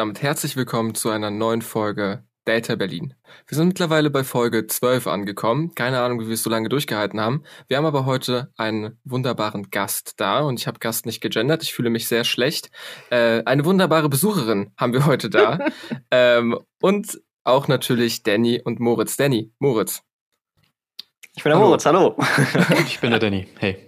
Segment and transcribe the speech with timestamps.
[0.00, 3.12] Damit herzlich willkommen zu einer neuen Folge Data Berlin.
[3.46, 5.74] Wir sind mittlerweile bei Folge 12 angekommen.
[5.74, 7.42] Keine Ahnung, wie wir es so lange durchgehalten haben.
[7.68, 11.62] Wir haben aber heute einen wunderbaren Gast da und ich habe Gast nicht gegendert.
[11.64, 12.70] Ich fühle mich sehr schlecht.
[13.10, 15.58] Äh, eine wunderbare Besucherin haben wir heute da.
[16.10, 19.18] ähm, und auch natürlich Danny und Moritz.
[19.18, 20.00] Danny, Moritz.
[21.36, 21.68] Ich bin der hallo.
[21.68, 22.16] Moritz, hallo.
[22.86, 23.86] ich bin der Danny, hey.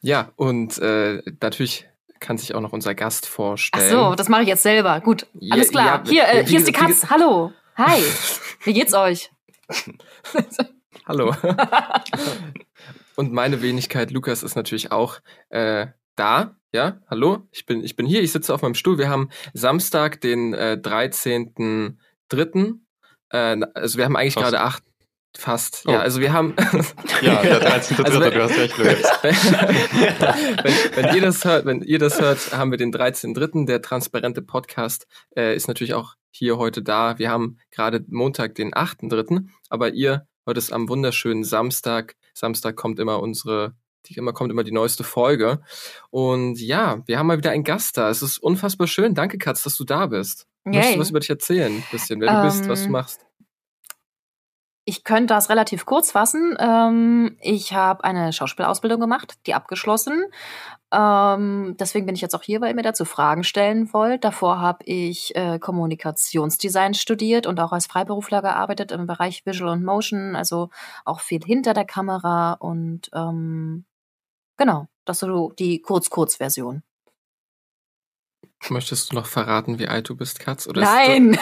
[0.00, 1.88] Ja, und äh, natürlich
[2.20, 3.84] kann sich auch noch unser Gast vorstellen.
[3.86, 5.00] Ach so, das mache ich jetzt selber.
[5.00, 6.02] Gut, alles klar.
[6.04, 7.10] Ja, hier, äh, hier ist die Katz.
[7.10, 7.52] Hallo.
[7.76, 8.02] Hi.
[8.64, 9.30] Wie geht's euch?
[11.06, 11.34] Hallo.
[13.16, 15.86] Und meine Wenigkeit Lukas ist natürlich auch äh,
[16.16, 16.56] da.
[16.72, 17.48] Ja, hallo.
[17.50, 18.22] Ich bin, ich bin hier.
[18.22, 18.98] Ich sitze auf meinem Stuhl.
[18.98, 22.74] Wir haben Samstag, den äh, 13.3.
[23.30, 24.82] Äh, also wir haben eigentlich gerade acht,
[25.38, 25.92] Fast, oh.
[25.92, 26.00] ja.
[26.00, 26.56] Also wir haben.
[27.22, 28.04] ja, der 13.
[28.04, 29.02] also wenn, du hast recht, Lukas.
[29.22, 33.64] wenn, wenn, ihr das hört, wenn ihr das hört, haben wir den 13.3.
[33.64, 37.20] Der transparente Podcast äh, ist natürlich auch hier heute da.
[37.20, 42.16] Wir haben gerade Montag, den 8.3., aber ihr hört es am wunderschönen Samstag.
[42.34, 45.60] Samstag kommt immer unsere die immer kommt immer die neueste Folge.
[46.10, 48.10] Und ja, wir haben mal wieder einen Gast da.
[48.10, 49.14] Es ist unfassbar schön.
[49.14, 50.46] Danke, Katz, dass du da bist.
[50.64, 50.74] Yay.
[50.74, 51.72] Möchtest du was über dich erzählen?
[51.72, 53.27] Ein bisschen, wer um, du bist, was du ähm, machst?
[54.88, 56.56] Ich könnte das relativ kurz fassen.
[56.58, 60.24] Ähm, ich habe eine Schauspielausbildung gemacht, die abgeschlossen.
[60.90, 64.24] Ähm, deswegen bin ich jetzt auch hier, weil ihr mir dazu Fragen stellen wollt.
[64.24, 69.84] Davor habe ich äh, Kommunikationsdesign studiert und auch als Freiberufler gearbeitet im Bereich Visual und
[69.84, 70.70] Motion, also
[71.04, 73.84] auch viel hinter der Kamera und ähm,
[74.56, 76.82] genau, das ist so die Kurz-Kurz-Version.
[78.70, 80.66] Möchtest du noch verraten, wie alt du bist, Katz?
[80.66, 81.38] Oder Nein!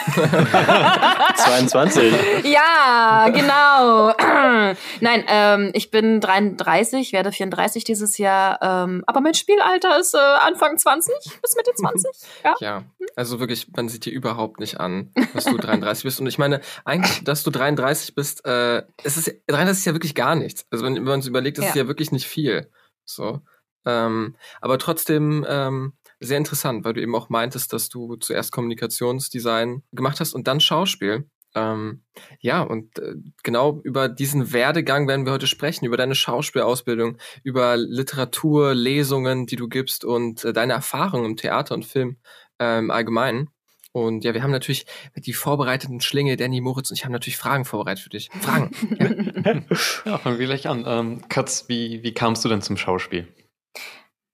[1.37, 2.15] 22.
[2.45, 4.13] Ja, genau.
[5.01, 8.59] Nein, ähm, ich bin 33, werde 34 dieses Jahr.
[8.63, 12.11] Ähm, aber mein Spielalter ist äh, Anfang 20 bis Mitte 20.
[12.45, 12.55] Ja.
[12.61, 12.85] ja,
[13.17, 16.21] also wirklich, man sieht dir überhaupt nicht an, dass du 33 bist.
[16.21, 20.15] Und ich meine, eigentlich, dass du 33 bist, äh, es ist 33 ist ja wirklich
[20.15, 20.67] gar nichts.
[20.71, 21.71] Also wenn, wenn man es überlegt, das ja.
[21.71, 22.71] ist ja wirklich nicht viel.
[23.05, 23.41] So.
[23.87, 29.83] Ähm, aber trotzdem ähm, sehr interessant, weil du eben auch meintest, dass du zuerst Kommunikationsdesign
[29.93, 31.29] gemacht hast und dann Schauspiel.
[31.55, 32.03] Ähm,
[32.41, 37.79] ja, und äh, genau über diesen Werdegang werden wir heute sprechen, über deine Schauspielausbildung, über
[37.79, 42.19] Literatur, Lesungen, die du gibst und äh, deine Erfahrungen im Theater und Film
[42.59, 43.49] ähm, allgemein.
[43.93, 44.85] Und ja, wir haben natürlich
[45.17, 48.29] die vorbereiteten Schlinge, Danny, Moritz und ich haben natürlich Fragen vorbereitet für dich.
[48.43, 48.71] Fragen.
[50.05, 50.85] ja, ja fangen wir gleich an.
[50.87, 53.27] Ähm, Katz, wie, wie kamst du denn zum Schauspiel?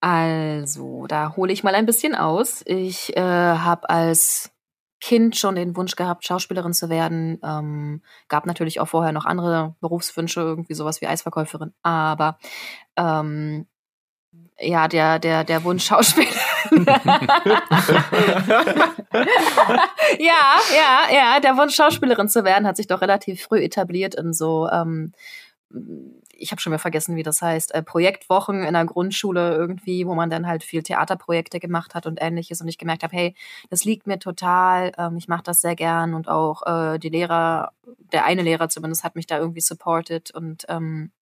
[0.02, 2.62] Also, da hole ich mal ein bisschen aus.
[2.66, 4.50] Ich äh, habe als
[5.00, 7.38] Kind schon den Wunsch gehabt, Schauspielerin zu werden.
[7.44, 11.72] Ähm, gab natürlich auch vorher noch andere Berufswünsche, irgendwie sowas wie Eisverkäuferin.
[11.84, 12.36] Aber
[12.96, 13.68] ähm,
[14.58, 16.26] ja, der, der, der Wunsch Schauspieler.
[20.18, 24.32] ja, ja, ja, der Wunsch Schauspielerin zu werden hat sich doch relativ früh etabliert in
[24.32, 25.12] so ähm,
[26.42, 30.14] ich habe schon mal vergessen, wie das heißt, äh, Projektwochen in der Grundschule irgendwie, wo
[30.14, 33.34] man dann halt viel Theaterprojekte gemacht hat und ähnliches und ich gemerkt habe, hey,
[33.70, 37.72] das liegt mir total, ähm, ich mache das sehr gern und auch äh, die Lehrer,
[38.12, 41.12] der eine Lehrer zumindest hat mich da irgendwie supported und ähm,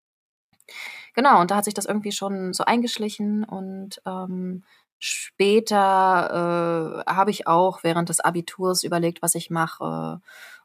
[1.14, 4.64] genau, und da hat sich das irgendwie schon so eingeschlichen und ähm,
[4.98, 10.20] später äh, habe ich auch während des Abiturs überlegt, was ich mache.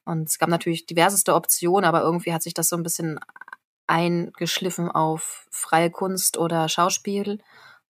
[0.06, 3.20] Und es gab natürlich diverseste Optionen, aber irgendwie hat sich das so ein bisschen
[3.88, 7.40] eingeschliffen auf freie Kunst oder Schauspiel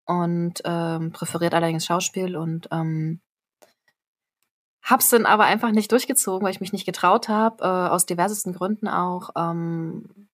[0.04, 3.20] und ähm, präferiert allerdings Schauspiel und ähm,
[4.82, 8.52] hab's dann aber einfach nicht durchgezogen, weil ich mich nicht getraut habe, äh, aus diversesten
[8.52, 9.30] Gründen auch.
[9.36, 10.28] Ähm,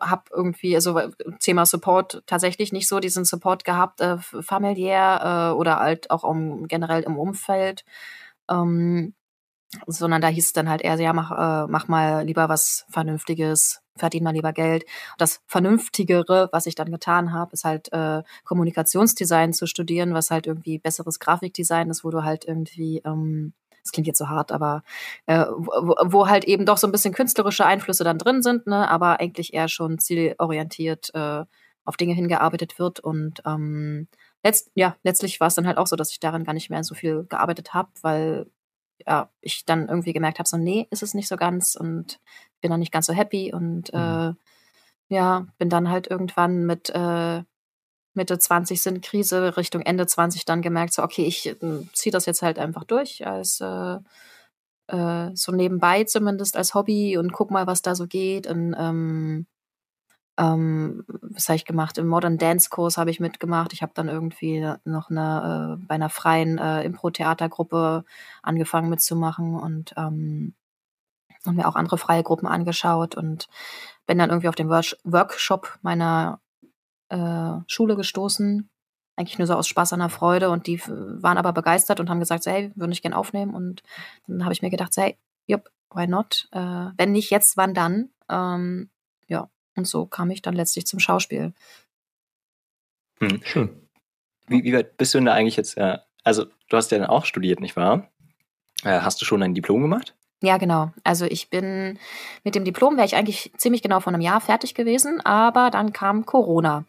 [0.00, 0.98] hab irgendwie, also
[1.40, 6.66] Thema Support tatsächlich nicht so diesen Support gehabt, äh, familiär äh, oder halt auch um,
[6.66, 7.84] generell im Umfeld.
[8.50, 9.14] Ähm,
[9.86, 13.81] sondern da hieß es dann halt eher, ja, mach, äh, mach mal lieber was Vernünftiges,
[13.96, 14.84] verdien mal lieber Geld.
[15.18, 20.46] Das Vernünftigere, was ich dann getan habe, ist halt äh, Kommunikationsdesign zu studieren, was halt
[20.46, 23.52] irgendwie besseres Grafikdesign ist, wo du halt irgendwie, ähm,
[23.82, 24.82] das klingt jetzt so hart, aber
[25.26, 28.88] äh, wo, wo halt eben doch so ein bisschen künstlerische Einflüsse dann drin sind, ne,
[28.88, 31.44] aber eigentlich eher schon zielorientiert äh,
[31.84, 34.08] auf Dinge hingearbeitet wird und ähm,
[34.44, 36.84] letzt, ja, letztlich war es dann halt auch so, dass ich daran gar nicht mehr
[36.84, 38.46] so viel gearbeitet habe, weil
[39.06, 42.20] ja, ich dann irgendwie gemerkt habe, so, nee, ist es nicht so ganz und
[42.60, 43.98] bin dann nicht ganz so happy und mhm.
[45.10, 47.42] äh, ja, bin dann halt irgendwann mit äh,
[48.14, 51.56] Mitte 20 sind Krise, Richtung Ende 20 dann gemerkt, so, okay, ich äh,
[51.92, 53.98] ziehe das jetzt halt einfach durch als äh,
[54.88, 59.46] äh, so nebenbei zumindest als Hobby und guck mal, was da so geht und ähm,
[60.38, 61.98] ähm, was habe ich gemacht?
[61.98, 63.72] Im Modern Dance Kurs habe ich mitgemacht.
[63.72, 68.04] Ich habe dann irgendwie noch eine, äh, bei einer freien äh, Impro-Theatergruppe
[68.42, 70.54] angefangen mitzumachen und, ähm,
[71.44, 73.48] und mir auch andere freie Gruppen angeschaut und
[74.06, 76.40] bin dann irgendwie auf den Work Workshop meiner
[77.10, 78.68] äh, Schule gestoßen.
[79.16, 82.20] Eigentlich nur so aus Spaß an der Freude und die waren aber begeistert und haben
[82.20, 83.82] gesagt, so, hey, würde ich gerne aufnehmen und
[84.26, 86.48] dann habe ich mir gedacht, so, hey, jupp, why not?
[86.52, 88.08] Äh, wenn nicht jetzt, wann dann?
[88.30, 88.88] Ähm,
[89.76, 91.52] und so kam ich dann letztlich zum Schauspiel.
[93.18, 93.40] Hm.
[93.44, 93.88] Schön.
[94.48, 95.76] Wie, wie weit bist du denn da eigentlich jetzt?
[95.76, 98.10] Äh, also, du hast ja dann auch studiert, nicht wahr?
[98.84, 100.14] Äh, hast du schon ein Diplom gemacht?
[100.42, 100.90] Ja, genau.
[101.04, 102.00] Also ich bin
[102.42, 105.92] mit dem Diplom wäre ich eigentlich ziemlich genau vor einem Jahr fertig gewesen, aber dann
[105.92, 106.84] kam Corona.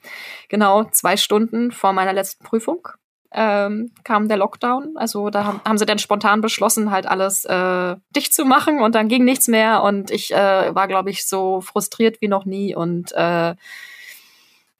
[0.49, 2.87] Genau zwei Stunden vor meiner letzten Prüfung
[3.33, 4.95] ähm, kam der Lockdown.
[4.95, 8.95] Also da haben, haben sie dann spontan beschlossen, halt alles äh, dicht zu machen und
[8.95, 12.75] dann ging nichts mehr und ich äh, war, glaube ich, so frustriert wie noch nie
[12.75, 13.55] und äh,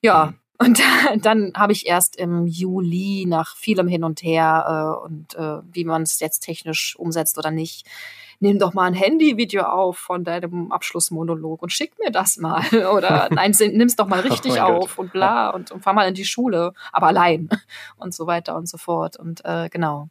[0.02, 0.26] ja.
[0.26, 0.36] Mhm.
[0.60, 0.82] Und
[1.26, 5.84] dann habe ich erst im Juli nach vielem Hin und Her äh, und äh, wie
[5.84, 7.88] man es jetzt technisch umsetzt oder nicht,
[8.44, 12.62] nimm doch mal ein Handyvideo auf von deinem Abschlussmonolog und schick mir das mal.
[12.94, 15.06] Oder nein, nimm's doch mal oh richtig oh auf Gott.
[15.06, 17.50] und bla und, und fahr mal in die Schule, aber allein
[17.98, 19.18] und so weiter und so fort.
[19.18, 20.10] Und äh, genau.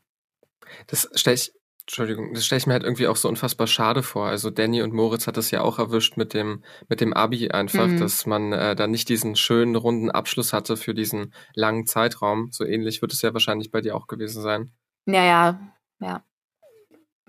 [0.87, 1.52] Das stelle ich,
[1.82, 4.26] Entschuldigung, das stelle ich mir halt irgendwie auch so unfassbar schade vor.
[4.26, 7.87] Also Danny und Moritz hat das ja auch erwischt mit dem, mit dem Abi einfach,
[7.87, 8.00] mhm.
[8.00, 12.49] dass man äh, da nicht diesen schönen runden Abschluss hatte für diesen langen Zeitraum.
[12.50, 14.70] So ähnlich wird es ja wahrscheinlich bei dir auch gewesen sein.
[15.06, 15.61] Ja, ja,
[16.00, 16.23] ja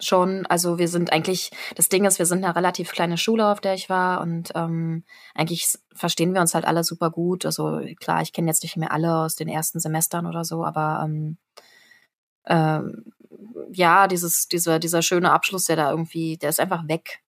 [0.05, 0.45] schon.
[0.47, 3.73] Also wir sind eigentlich, das Ding ist, wir sind eine relativ kleine Schule, auf der
[3.73, 5.03] ich war und ähm,
[5.33, 7.45] eigentlich verstehen wir uns halt alle super gut.
[7.45, 11.01] Also klar, ich kenne jetzt nicht mehr alle aus den ersten Semestern oder so, aber
[11.05, 11.37] ähm,
[12.45, 13.05] ähm,
[13.71, 17.22] ja, dieses, dieser, dieser schöne Abschluss, der da irgendwie, der ist einfach weg.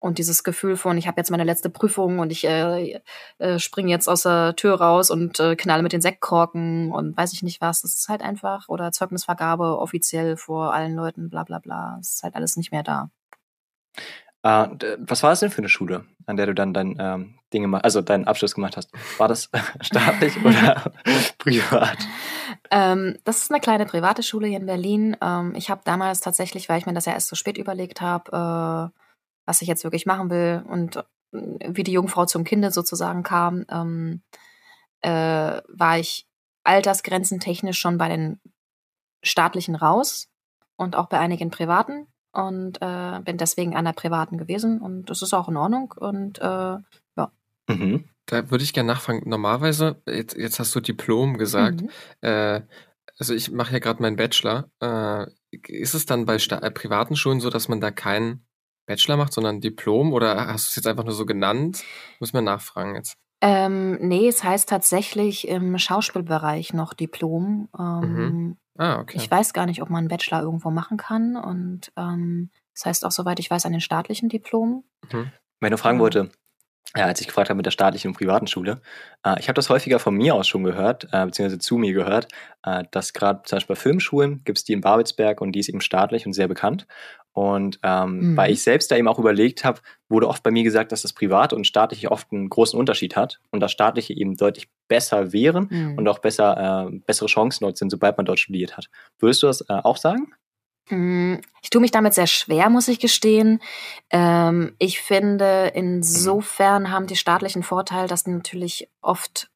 [0.00, 3.00] Und dieses Gefühl von, ich habe jetzt meine letzte Prüfung und ich äh,
[3.38, 7.32] äh, springe jetzt aus der Tür raus und äh, knalle mit den Sektkorken und weiß
[7.32, 7.82] ich nicht was.
[7.82, 11.96] Das ist halt einfach, oder Zeugnisvergabe offiziell vor allen Leuten, bla bla bla.
[11.98, 13.10] Das ist halt alles nicht mehr da.
[14.46, 14.68] Uh,
[14.98, 18.02] was war das denn für eine Schule, an der du dann dein ähm, Dinge, also
[18.02, 18.92] deinen Abschluss gemacht hast?
[19.18, 19.50] War das
[19.80, 20.92] staatlich oder
[21.38, 21.98] privat?
[22.70, 25.16] Ähm, das ist eine kleine private Schule hier in Berlin.
[25.20, 28.92] Ähm, ich habe damals tatsächlich, weil ich mir das ja erst so spät überlegt habe,
[28.94, 28.98] äh,
[29.48, 31.02] was ich jetzt wirklich machen will und äh,
[31.32, 34.20] wie die Jungfrau zum Kinde sozusagen kam, ähm,
[35.00, 36.26] äh, war ich
[36.64, 38.40] altersgrenzentechnisch schon bei den
[39.22, 40.28] staatlichen raus
[40.76, 45.22] und auch bei einigen privaten und äh, bin deswegen an der privaten gewesen und das
[45.22, 46.44] ist auch in Ordnung und äh,
[47.16, 47.32] ja.
[47.68, 48.04] Mhm.
[48.26, 49.22] Da würde ich gerne nachfragen.
[49.24, 51.80] Normalerweise, jetzt, jetzt hast du Diplom gesagt.
[51.80, 51.90] Mhm.
[52.20, 52.60] Äh,
[53.18, 54.68] also ich mache ja gerade meinen Bachelor.
[54.80, 55.26] Äh,
[55.66, 58.46] ist es dann bei äh, privaten Schulen so, dass man da keinen
[58.88, 61.84] Bachelor macht, sondern Diplom oder hast du es jetzt einfach nur so genannt?
[62.18, 63.16] Muss man nachfragen jetzt.
[63.40, 67.68] Ähm, nee, es heißt tatsächlich im Schauspielbereich noch Diplom.
[67.78, 68.56] Ähm, mhm.
[68.76, 69.16] Ah, okay.
[69.16, 71.36] Ich weiß gar nicht, ob man einen Bachelor irgendwo machen kann.
[71.36, 74.84] Und ähm, das heißt auch, soweit ich weiß, an den staatlichen Diplomen.
[75.12, 75.30] Mhm.
[75.60, 76.30] Wenn du fragen wollte,
[76.96, 78.80] ja, als ich gefragt habe mit der staatlichen und privaten Schule.
[79.22, 82.28] Äh, ich habe das häufiger von mir aus schon gehört, äh, beziehungsweise zu mir gehört,
[82.62, 85.68] äh, dass gerade zum Beispiel bei Filmschulen gibt es die in Babelsberg und die ist
[85.68, 86.86] eben staatlich und sehr bekannt.
[87.38, 88.36] Und ähm, mhm.
[88.36, 91.12] weil ich selbst da eben auch überlegt habe, wurde oft bei mir gesagt, dass das
[91.12, 95.68] Private und Staatliche oft einen großen Unterschied hat und das Staatliche eben deutlich besser wären
[95.70, 95.98] mhm.
[95.98, 98.88] und auch besser, äh, bessere Chancen dort sind, sobald man dort studiert hat.
[99.20, 100.32] Würdest du das äh, auch sagen?
[100.90, 103.60] Mm, ich tue mich damit sehr schwer, muss ich gestehen.
[104.10, 109.48] Ähm, ich finde, insofern haben die staatlichen Vorteil, dass die natürlich oft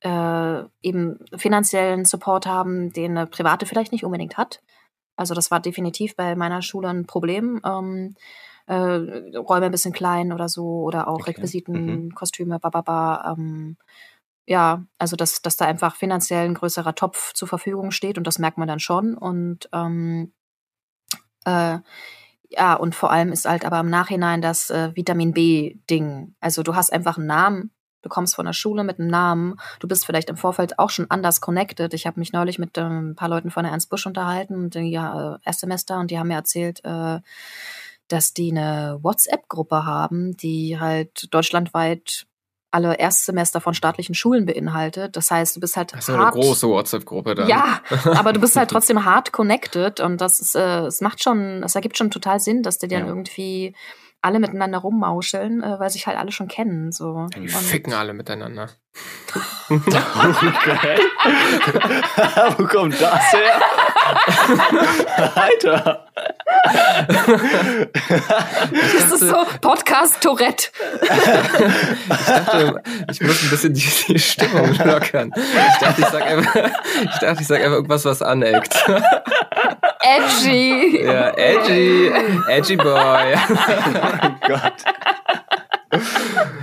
[0.00, 4.60] äh, eben finanziellen Support haben, den eine private vielleicht nicht unbedingt hat.
[5.18, 7.60] Also das war definitiv bei meiner Schule ein Problem.
[7.64, 8.14] Ähm,
[8.66, 11.30] äh, Räume ein bisschen klein oder so oder auch okay.
[11.30, 12.14] Requisiten, mhm.
[12.14, 13.34] Kostüme, bababa.
[13.36, 13.76] Ähm,
[14.46, 18.38] ja, also dass, dass da einfach finanziell ein größerer Topf zur Verfügung steht und das
[18.38, 19.14] merkt man dann schon.
[19.16, 20.32] Und ähm,
[21.44, 21.78] äh,
[22.50, 26.34] ja, und vor allem ist halt aber im Nachhinein das äh, Vitamin B-Ding.
[26.40, 27.70] Also du hast einfach einen Namen,
[28.02, 31.10] du kommst von der Schule mit einem Namen, du bist vielleicht im Vorfeld auch schon
[31.10, 31.94] anders connected.
[31.94, 34.74] Ich habe mich neulich mit ähm, ein paar Leuten von der Ernst Busch unterhalten, und,
[34.74, 37.20] ja, äh, Erstsemester, und die haben mir erzählt, äh,
[38.08, 42.26] dass die eine WhatsApp-Gruppe haben, die halt deutschlandweit
[42.70, 45.16] alle Erstsemester von staatlichen Schulen beinhaltet.
[45.16, 47.46] Das heißt, du bist halt das ist hart, eine große WhatsApp-Gruppe da.
[47.46, 51.62] Ja, aber du bist halt trotzdem hart connected und das ist, äh, es macht schon,
[51.62, 53.06] es ergibt schon total Sinn, dass die dann ja.
[53.06, 53.74] irgendwie
[54.20, 56.92] alle miteinander rummauscheln, äh, weil sich halt alle schon kennen.
[56.92, 57.26] So.
[57.32, 58.68] Ja, die und ficken alle miteinander.
[59.70, 60.96] okay.
[62.56, 63.60] Wo kommt das her?
[65.34, 66.06] Alter.
[68.72, 70.68] das ist so Podcast Tourette.
[71.02, 75.32] ich dachte, ich muss ein bisschen die, die Stimmung lockern.
[75.36, 76.54] Ich dachte, ich sag einfach,
[77.02, 78.74] ich dachte, ich sag einfach irgendwas, was aneckt.
[80.00, 81.04] Edgy.
[81.04, 82.12] Ja, edgy.
[82.48, 83.34] Edgy Boy.
[83.34, 84.84] oh Gott.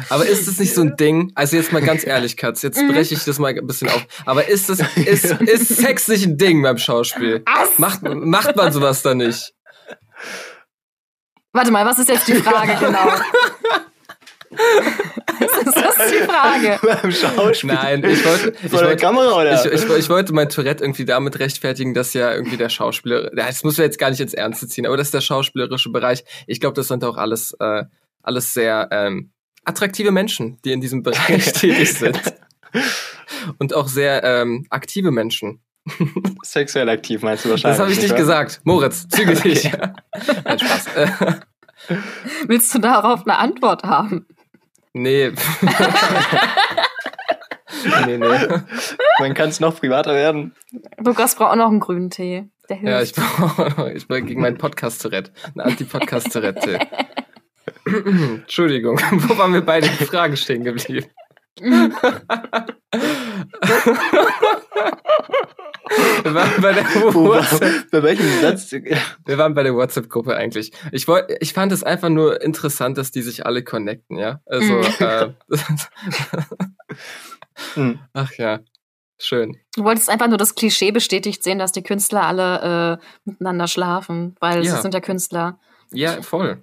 [0.09, 1.31] Aber ist das nicht so ein Ding?
[1.35, 2.89] Also jetzt mal ganz ehrlich, Katz, jetzt Mhm.
[2.89, 4.05] breche ich das mal ein bisschen auf.
[4.25, 7.43] Aber ist das, ist, ist Sex nicht ein Ding beim Schauspiel?
[7.45, 7.77] Was?
[7.79, 9.53] Macht, macht man sowas da nicht?
[11.53, 13.07] Warte mal, was ist jetzt die Frage genau?
[14.51, 16.79] Was ist das die Frage?
[16.81, 17.73] Beim Schauspiel.
[17.73, 19.65] Nein, ich wollte, ich Vor der wollte, Kamera, oder?
[19.65, 23.63] ich, ich, ich wollte mein Tourette irgendwie damit rechtfertigen, dass ja irgendwie der Schauspieler, das
[23.63, 26.23] muss man jetzt gar nicht ins Ernste ziehen, aber das ist der schauspielerische Bereich.
[26.47, 27.83] Ich glaube, das sind auch alles, äh,
[28.25, 29.31] alles sehr ähm,
[29.63, 32.19] attraktive Menschen, die in diesem Bereich tätig sind.
[33.57, 35.61] Und auch sehr ähm, aktive Menschen.
[36.43, 37.77] Sexuell aktiv meinst du wahrscheinlich.
[37.77, 38.17] Das habe ich nicht wahr?
[38.17, 38.61] gesagt.
[38.63, 39.71] Moritz, zügel dich.
[40.43, 40.85] Nein, Spaß.
[42.47, 44.25] Willst du darauf eine Antwort haben?
[44.93, 45.31] nee.
[48.05, 48.47] nee, nee.
[49.19, 50.55] Man kann es noch privater werden.
[50.97, 52.49] Lukas braucht auch noch einen grünen Tee.
[52.69, 52.91] Der hilft.
[52.91, 55.31] Ja, ich brauche ich bin gegen meinen Podcast-Tourette.
[55.53, 56.79] Ein Anti-Podcast-Tourette.
[58.41, 61.07] Entschuldigung, wo waren wir bei den Fragen stehen geblieben?
[66.23, 68.71] wir waren bei der WhatsApp, Bei welchem Satz?
[68.71, 70.71] wir waren bei der WhatsApp-Gruppe eigentlich.
[70.91, 74.41] Ich wollte, ich fand es einfach nur interessant, dass die sich alle connecten, ja.
[74.45, 74.85] Also, Mhm.
[74.99, 75.29] äh,
[77.75, 77.99] Hm.
[78.13, 78.59] ach ja,
[79.17, 79.55] schön.
[79.75, 84.35] Du wolltest einfach nur das Klischee bestätigt sehen, dass die Künstler alle äh, miteinander schlafen,
[84.41, 84.75] weil Ja.
[84.75, 85.57] sie sind ja Künstler.
[85.91, 86.61] Ja, voll.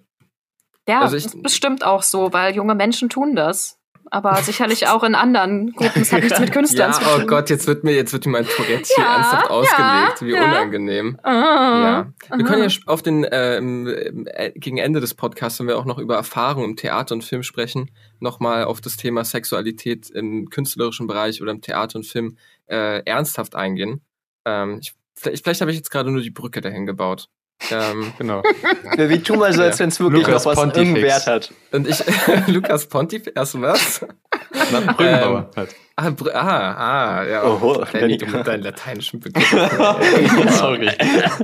[0.89, 3.79] Ja, Also ich- das ist bestimmt auch so, weil junge Menschen tun das.
[4.11, 6.03] Aber sicherlich auch in anderen Gruppen.
[6.03, 7.23] Es hat nichts mit Künstlern Ja, zu tun.
[7.23, 10.23] oh Gott, jetzt wird mir, jetzt wird mir mein Tourette hier Ja, ernsthaft ja, ausgelegt.
[10.23, 10.45] Wie ja.
[10.45, 11.19] unangenehm.
[11.23, 12.13] Ah, Ja.
[12.29, 12.51] Wir aha.
[12.51, 15.99] können ja sch- auf den, äh, äh, gegen Ende des Podcasts, wenn wir auch noch
[15.99, 21.41] über Erfahrung im Theater und Film sprechen, nochmal auf das Thema Sexualität im künstlerischen Bereich
[21.41, 22.37] oder im Theater und Film
[22.67, 24.03] äh, ernsthaft eingehen.
[24.45, 27.29] Ähm, ich, vielleicht vielleicht habe ich jetzt gerade nur die Brücke dahin gebaut.
[27.71, 28.43] Ähm, Genau.
[28.97, 30.89] Wie tu mal so, als wenn es wirklich Lukas noch was Pontifex.
[30.89, 31.53] irgendeinen Wert hat.
[31.73, 32.03] und ich,
[32.49, 34.05] Lukas Pontif, erst was?
[34.73, 35.75] Na, Brückenbauer halt.
[35.95, 37.45] Ah, Br ah, ah, ja.
[37.45, 39.59] Oho, Danny, du mit deinen lateinischen Begriffen.
[40.49, 40.91] Sorry.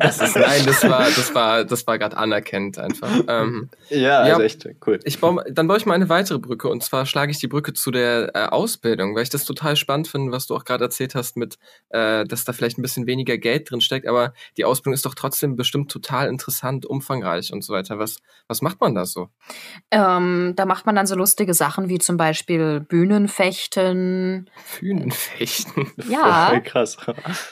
[0.00, 3.10] Das ist, nein, das war, das war, das war gerade anerkennend einfach.
[3.28, 4.32] Ähm, Ja, Ja.
[4.36, 5.00] also echt cool.
[5.04, 7.74] Ich baue, dann baue ich mal eine weitere Brücke und zwar schlage ich die Brücke
[7.74, 11.14] zu der äh, Ausbildung, weil ich das total spannend finde, was du auch gerade erzählt
[11.14, 11.58] hast mit,
[11.90, 15.14] äh, dass da vielleicht ein bisschen weniger Geld drin steckt, aber die Ausbildung ist doch
[15.14, 17.98] trotzdem bestimmt total interessant, umfangreich und so weiter.
[17.98, 19.28] Was, was macht man da so?
[19.90, 24.50] Ähm, da macht man dann so lustige Sachen wie zum Beispiel Bühnenfechten.
[24.64, 25.92] Fühnenfechten.
[26.08, 26.46] Ja.
[26.50, 26.96] Voll krass.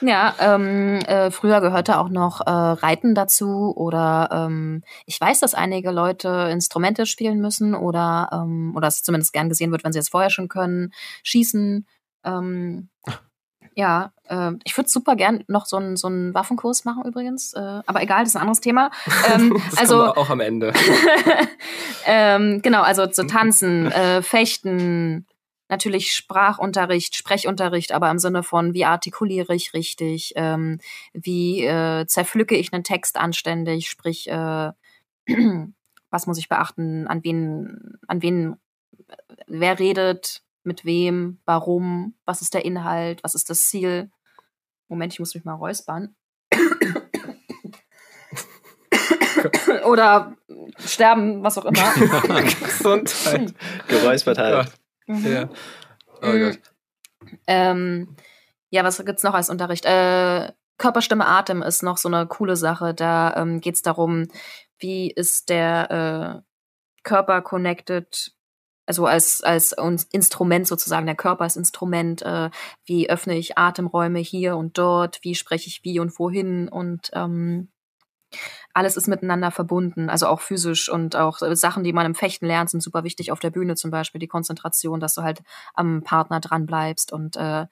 [0.00, 5.54] Ja, ähm, äh, früher gehörte auch noch äh, Reiten dazu oder ähm, ich weiß, dass
[5.54, 9.98] einige Leute Instrumente spielen müssen oder ähm, oder es zumindest gern gesehen wird, wenn sie
[9.98, 11.86] es vorher schon können, schießen.
[12.24, 12.88] Ähm,
[13.76, 17.82] ja, äh, ich würde super gern noch so einen so einen Waffenkurs machen übrigens, äh,
[17.86, 18.90] aber egal, das ist ein anderes Thema.
[19.32, 20.72] Ähm, das also auch am Ende.
[22.06, 25.26] ähm, genau, also so tanzen, äh, fechten,
[25.68, 30.80] natürlich Sprachunterricht, Sprechunterricht, aber im Sinne von, wie artikuliere ich richtig, ähm,
[31.12, 34.72] wie äh, zerpflücke ich einen Text anständig, sprich, äh,
[36.10, 38.56] was muss ich beachten, an wen, an wen,
[39.08, 39.16] äh,
[39.48, 44.10] wer redet, mit wem, warum, was ist der Inhalt, was ist das Ziel.
[44.88, 46.14] Moment, ich muss mich mal räuspern.
[49.84, 50.36] Oder
[50.78, 51.92] sterben, was auch immer.
[52.42, 53.54] Gesundheit.
[53.88, 54.72] Geräuspert halt.
[55.06, 55.26] Mhm.
[55.32, 55.48] Ja.
[56.22, 56.40] Oh Mhm.
[56.40, 56.58] Gott.
[57.46, 58.16] Ähm,
[58.70, 59.84] ja, was gibt's noch als Unterricht?
[59.84, 62.94] Äh, Körperstimme, Atem ist noch so eine coole Sache.
[62.94, 64.28] Da ähm, geht's darum,
[64.78, 66.42] wie ist der äh,
[67.02, 68.32] Körper connected,
[68.86, 69.72] also als, als
[70.12, 72.50] Instrument sozusagen, der Körper als Instrument, äh,
[72.84, 77.68] wie öffne ich Atemräume hier und dort, wie spreche ich wie und wohin und ähm,
[78.74, 82.70] alles ist miteinander verbunden, also auch physisch und auch Sachen, die man im Fechten lernt,
[82.70, 85.42] sind super wichtig auf der Bühne zum Beispiel, die Konzentration, dass du halt
[85.74, 87.66] am Partner dran bleibst und äh,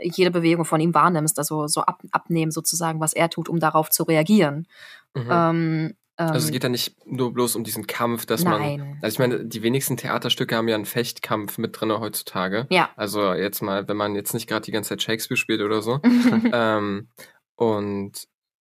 [0.00, 3.90] jede Bewegung von ihm wahrnimmst, also so ab, abnehmen sozusagen, was er tut, um darauf
[3.90, 4.66] zu reagieren.
[5.14, 5.28] Mhm.
[5.30, 8.60] Ähm, Also es ähm, geht da nicht nur bloß um diesen Kampf, dass man.
[8.60, 8.98] Nein.
[9.02, 12.66] Also ich meine, die wenigsten Theaterstücke haben ja einen Fechtkampf mit drin heutzutage.
[12.70, 12.90] Ja.
[12.96, 16.00] Also jetzt mal, wenn man jetzt nicht gerade die ganze Zeit Shakespeare spielt oder so.
[16.52, 17.08] ähm,
[17.56, 18.12] und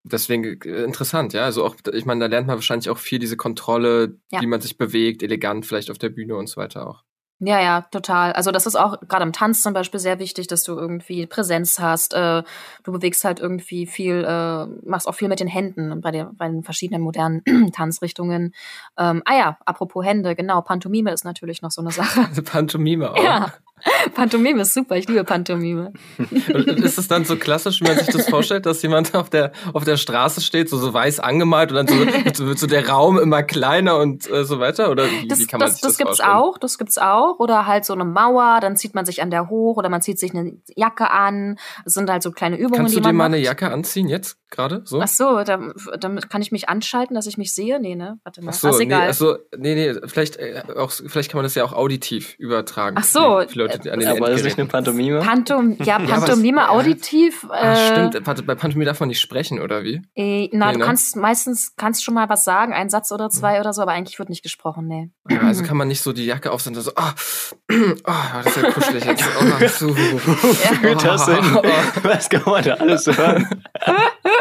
[0.03, 1.45] deswegen äh, interessant, ja.
[1.45, 4.41] Also auch, ich meine, da lernt man wahrscheinlich auch viel diese Kontrolle, Ja.
[4.41, 7.03] wie man sich bewegt, elegant vielleicht auf der Bühne und so weiter auch.
[7.45, 8.31] Ja, ja, total.
[8.33, 11.79] Also das ist auch gerade im Tanz zum Beispiel sehr wichtig, dass du irgendwie Präsenz
[11.79, 12.13] hast.
[12.13, 12.43] Äh,
[12.83, 16.47] du bewegst halt irgendwie viel, äh, machst auch viel mit den Händen bei, der, bei
[16.47, 18.53] den verschiedenen modernen Tanzrichtungen.
[18.97, 22.21] Ähm, ah ja, apropos Hände, genau, Pantomime ist natürlich noch so eine Sache.
[22.43, 23.23] Pantomime auch.
[23.23, 23.51] Ja,
[24.13, 25.93] Pantomime ist super, ich liebe Pantomime.
[26.77, 29.83] Ist es dann so klassisch, wie man sich das vorstellt, dass jemand auf der, auf
[29.83, 33.43] der Straße steht, so, so weiß angemalt und dann so, wird, so, der Raum immer
[33.43, 34.91] kleiner und äh, so weiter?
[34.91, 36.37] Oder wie, das, wie kann man das, sich das, das gibt's vorstellen?
[36.37, 37.39] auch, das gibt's auch.
[37.39, 40.19] Oder halt so eine Mauer, dann zieht man sich an der hoch oder man zieht
[40.19, 41.57] sich eine Jacke an.
[41.83, 44.37] Das sind halt so kleine Übungen, Kannst du die dir mal eine Jacke anziehen jetzt
[44.53, 44.81] gerade?
[44.85, 45.01] So?
[45.01, 45.59] Ach so, da,
[45.99, 47.79] damit kann ich mich anschalten, dass ich mich sehe?
[47.79, 48.19] Nee, ne?
[48.23, 48.51] Warte mal.
[48.51, 49.01] Ach so, Ach, nee, egal.
[49.01, 52.95] also, nee, nee, vielleicht, äh, auch, vielleicht kann man das ja auch auditiv übertragen.
[52.99, 55.19] Ach so, Für die Leute, die an den Aber das ist nicht eine Pantomime.
[55.19, 57.43] Pantom, ja, Pantomime es- auditiv.
[57.45, 60.01] Äh, Ah, stimmt, warte, bei Pantomime darf man nicht sprechen, oder wie?
[60.15, 60.85] Äh, na, Nee, du ne?
[60.85, 64.19] kannst meistens kannst schon mal was sagen, einen Satz oder zwei oder so, aber eigentlich
[64.19, 65.09] wird nicht gesprochen, nee.
[65.29, 67.13] Ja, also kann man nicht so die Jacke aufsetzen und so, ah,
[67.71, 67.73] oh,
[68.43, 69.23] das ist ja kuschelig jetzt.
[69.43, 69.93] Oh, so.
[69.93, 71.37] Führt das hin?
[71.57, 71.61] Oh,
[72.03, 73.47] Was kann man da alles hören?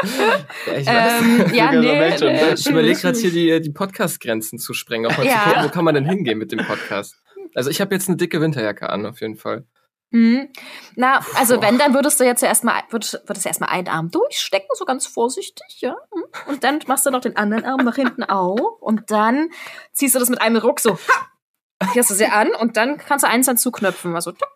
[0.02, 1.22] Ich weiß.
[1.22, 2.54] Ähm, ja, nee, ne?
[2.54, 5.32] Ich überlege gerade hier die, die Podcast-Grenzen zu sprengen, auch mal Ja.
[5.44, 7.16] zu gucken, wo kann man denn hingehen mit dem Podcast.
[7.54, 9.66] Also ich habe jetzt eine dicke Winterjacke an, auf jeden Fall.
[10.12, 10.48] Hm.
[10.94, 11.62] Na, also Boah.
[11.62, 15.80] wenn, dann würdest du jetzt erstmal, würdest, würdest erstmal einen Arm durchstecken, so ganz vorsichtig,
[15.80, 15.96] ja.
[16.12, 16.24] Hm.
[16.48, 19.48] Und dann machst du noch den anderen Arm nach hinten auf und dann
[19.92, 23.24] ziehst du das mit einem Ruck so, ha, ziehst du sie an und dann kannst
[23.24, 24.48] du eins dann zuknöpfen, also tuck,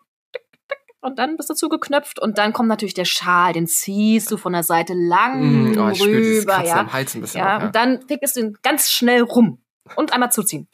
[1.01, 4.53] und dann bist du zugeknöpft und dann kommt natürlich der Schal, den ziehst du von
[4.53, 6.79] der Seite lang Mm, oh, ich rüber, ja.
[6.79, 7.39] am Hals ein bisschen.
[7.39, 9.61] Ja, auch, und dann wickelst du ihn ganz schnell rum
[9.95, 10.67] und einmal zuziehen.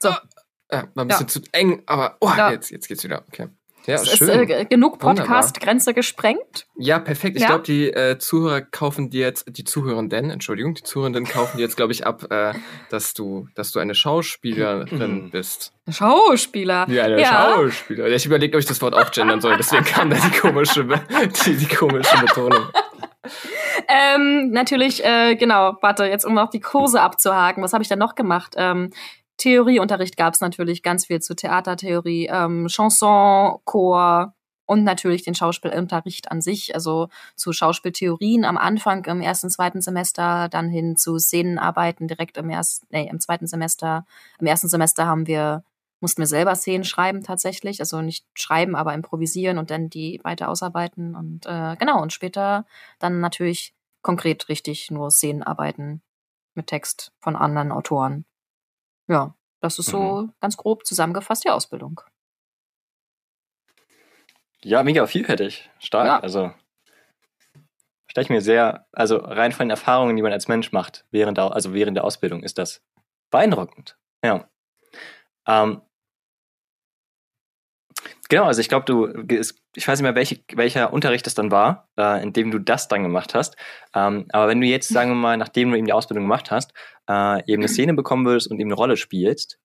[0.00, 0.10] So,
[0.70, 2.50] ja, war ein bisschen zu eng, aber oh, Ja.
[2.50, 3.24] jetzt, jetzt geht's wieder.
[3.28, 3.48] Okay.
[3.86, 4.28] Ja, es ist schön.
[4.28, 4.98] äh, ge- genug.
[4.98, 6.66] Podcast-Grenze gesprengt.
[6.76, 7.36] Ja, perfekt.
[7.36, 7.48] Ich Ja.
[7.48, 11.76] glaube, die äh, Zuhörer kaufen dir jetzt, die Zuhörenden, Entschuldigung, die Zuhörenden kaufen dir jetzt,
[11.76, 12.52] glaube ich, ab, äh,
[12.90, 15.72] dass du, dass du eine Schauspielerin bist.
[15.88, 16.86] Schauspieler.
[16.90, 17.52] Ja, eine Ja.
[17.54, 18.08] Schauspieler.
[18.08, 20.86] Ich überlege, ob ich das Wort auch gendern soll, deswegen kam da die komische,
[21.46, 22.66] die, die komische Betonung.
[23.88, 27.62] Ähm, natürlich, äh, genau, warte, jetzt um noch die Kurse abzuhaken.
[27.62, 28.54] Was habe ich da noch gemacht?
[28.56, 28.90] Ähm,
[29.38, 34.34] Theorieunterricht gab es natürlich ganz viel zu Theatertheorie, ähm, Chanson, Chor
[34.66, 40.48] und natürlich den Schauspielunterricht an sich, also zu Schauspieltheorien am Anfang im ersten, zweiten Semester,
[40.50, 44.04] dann hin zu Szenenarbeiten direkt im ersten, nee, im zweiten Semester.
[44.40, 45.64] Im ersten Semester haben wir
[46.00, 50.48] mussten wir selber Szenen schreiben tatsächlich, also nicht schreiben, aber improvisieren und dann die weiter
[50.48, 52.66] ausarbeiten und äh, genau und später
[53.00, 56.02] dann natürlich konkret richtig nur Szenenarbeiten
[56.54, 58.27] mit Text von anderen Autoren.
[59.08, 62.00] Ja, das ist so ganz grob zusammengefasst die Ausbildung.
[64.62, 65.70] Ja, mega vielfältig.
[65.78, 66.06] Stark.
[66.06, 66.20] Ja.
[66.20, 66.52] Also
[68.08, 71.38] stelle ich mir sehr, also rein von den Erfahrungen, die man als Mensch macht, während
[71.38, 72.82] der, also während der Ausbildung, ist das
[73.30, 73.96] beeindruckend.
[74.24, 74.48] Ja.
[75.46, 75.82] Ähm,
[78.28, 79.08] genau, also ich glaube, du,
[79.74, 82.88] ich weiß nicht mehr, welche, welcher Unterricht das dann war, äh, in dem du das
[82.88, 83.56] dann gemacht hast.
[83.94, 86.72] Ähm, aber wenn du jetzt, sagen wir mal, nachdem du eben die Ausbildung gemacht hast,
[87.08, 89.58] äh, eben eine Szene bekommen würdest und eben eine Rolle spielst,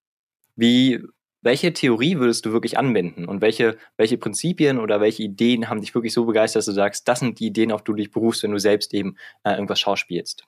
[0.56, 1.04] wie,
[1.42, 5.94] welche Theorie würdest du wirklich anwenden und welche, welche Prinzipien oder welche Ideen haben dich
[5.94, 8.44] wirklich so begeistert, dass du sagst, das sind die Ideen, auf die du dich berufst,
[8.44, 10.46] wenn du selbst eben äh, irgendwas schauspielst?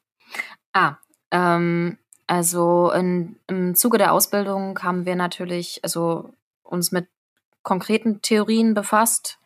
[0.73, 0.97] Ah,
[1.31, 1.97] ähm,
[2.27, 7.07] also in, im Zuge der Ausbildung haben wir natürlich also uns mit
[7.65, 9.39] konkreten Theorien befasst.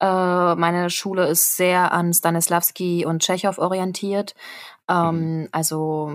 [0.00, 4.34] Äh, meine Schule ist sehr an Stanislavski und Tschechow orientiert.
[4.88, 6.12] Ähm, Also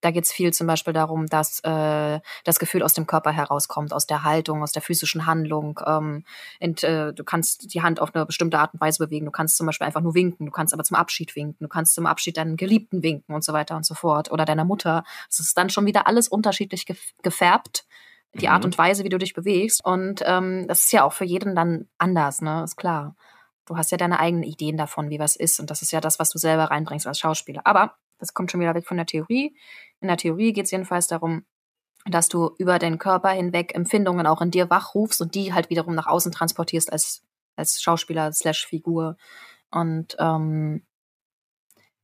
[0.00, 3.92] da geht es viel zum Beispiel darum, dass äh, das Gefühl aus dem Körper herauskommt,
[3.92, 5.78] aus der Haltung, aus der physischen Handlung.
[5.86, 6.24] Ähm,
[6.60, 9.26] und, äh, du kannst die Hand auf eine bestimmte Art und Weise bewegen.
[9.26, 10.46] Du kannst zum Beispiel einfach nur winken.
[10.46, 11.64] Du kannst aber zum Abschied winken.
[11.64, 14.32] Du kannst zum Abschied deinen Geliebten winken und so weiter und so fort.
[14.32, 15.04] Oder deiner Mutter.
[15.30, 17.86] Es ist dann schon wieder alles unterschiedlich gef gefärbt.
[18.34, 18.52] Die Mhm.
[18.52, 19.84] Art und Weise, wie du dich bewegst.
[19.84, 22.62] Und ähm, das ist ja auch für jeden dann anders, ne?
[22.64, 23.14] Ist klar.
[23.66, 25.60] Du hast ja deine eigenen Ideen davon, wie was ist.
[25.60, 27.62] Und das ist ja das, was du selber reinbringst als Schauspieler.
[27.64, 29.56] Aber das kommt schon wieder weg von der Theorie.
[30.00, 31.44] In der Theorie geht es jedenfalls darum,
[32.06, 35.94] dass du über den Körper hinweg Empfindungen auch in dir wachrufst und die halt wiederum
[35.94, 37.22] nach außen transportierst als,
[37.56, 39.16] als Schauspieler slash Figur.
[39.70, 40.82] Und ähm,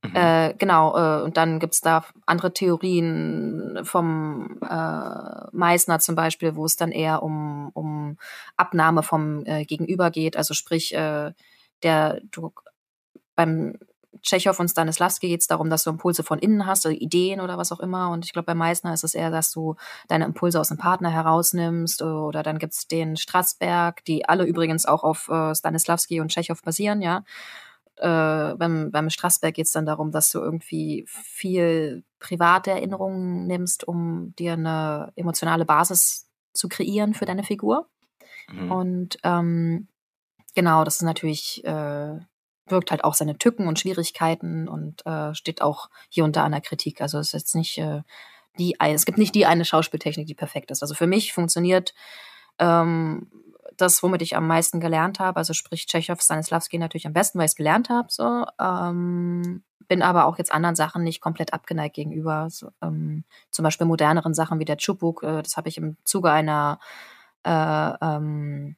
[0.03, 0.15] Mhm.
[0.15, 6.65] äh, genau, äh, und dann gibt's da andere Theorien vom äh, Meissner zum Beispiel, wo
[6.65, 8.17] es dann eher um, um
[8.55, 10.37] Abnahme vom äh, Gegenüber geht.
[10.37, 11.33] Also sprich, äh,
[11.83, 12.53] der du
[13.35, 13.77] beim
[14.21, 17.57] Tschechow und Stanislavski geht es darum, dass du Impulse von innen hast, also Ideen oder
[17.57, 18.09] was auch immer.
[18.09, 19.75] Und ich glaube, bei Meissner ist es eher, dass du
[20.07, 22.01] deine Impulse aus dem Partner herausnimmst.
[22.01, 27.01] Oder dann gibt's den Strassberg, die alle übrigens auch auf äh, Stanislavski und Tschechow basieren,
[27.01, 27.23] ja
[27.99, 33.87] äh, beim, beim Strassberg geht es dann darum, dass du irgendwie viel private Erinnerungen nimmst,
[33.87, 37.87] um dir eine emotionale Basis zu kreieren für deine Figur.
[38.51, 38.71] Mhm.
[38.71, 39.87] Und ähm,
[40.55, 42.19] genau, das ist natürlich, äh,
[42.67, 46.51] wirkt halt auch seine Tücken und Schwierigkeiten und äh, steht auch hier und da an
[46.51, 47.01] der Kritik.
[47.01, 48.01] Also es ist jetzt nicht äh,
[48.57, 50.81] die, es gibt nicht die eine Schauspieltechnik, die perfekt ist.
[50.81, 51.93] Also für mich funktioniert
[52.59, 53.31] ähm,
[53.81, 57.45] das, womit ich am meisten gelernt habe, also sprich Tschechow, Stanislavski natürlich am besten, weil
[57.45, 58.07] ich es gelernt habe.
[58.09, 58.45] So.
[58.59, 62.49] Ähm, bin aber auch jetzt anderen Sachen nicht komplett abgeneigt gegenüber.
[62.49, 66.31] So, ähm, zum Beispiel moderneren Sachen wie der Chubuk, äh, das habe ich im Zuge
[66.31, 66.79] einer
[67.43, 67.51] äh,
[68.01, 68.75] ähm,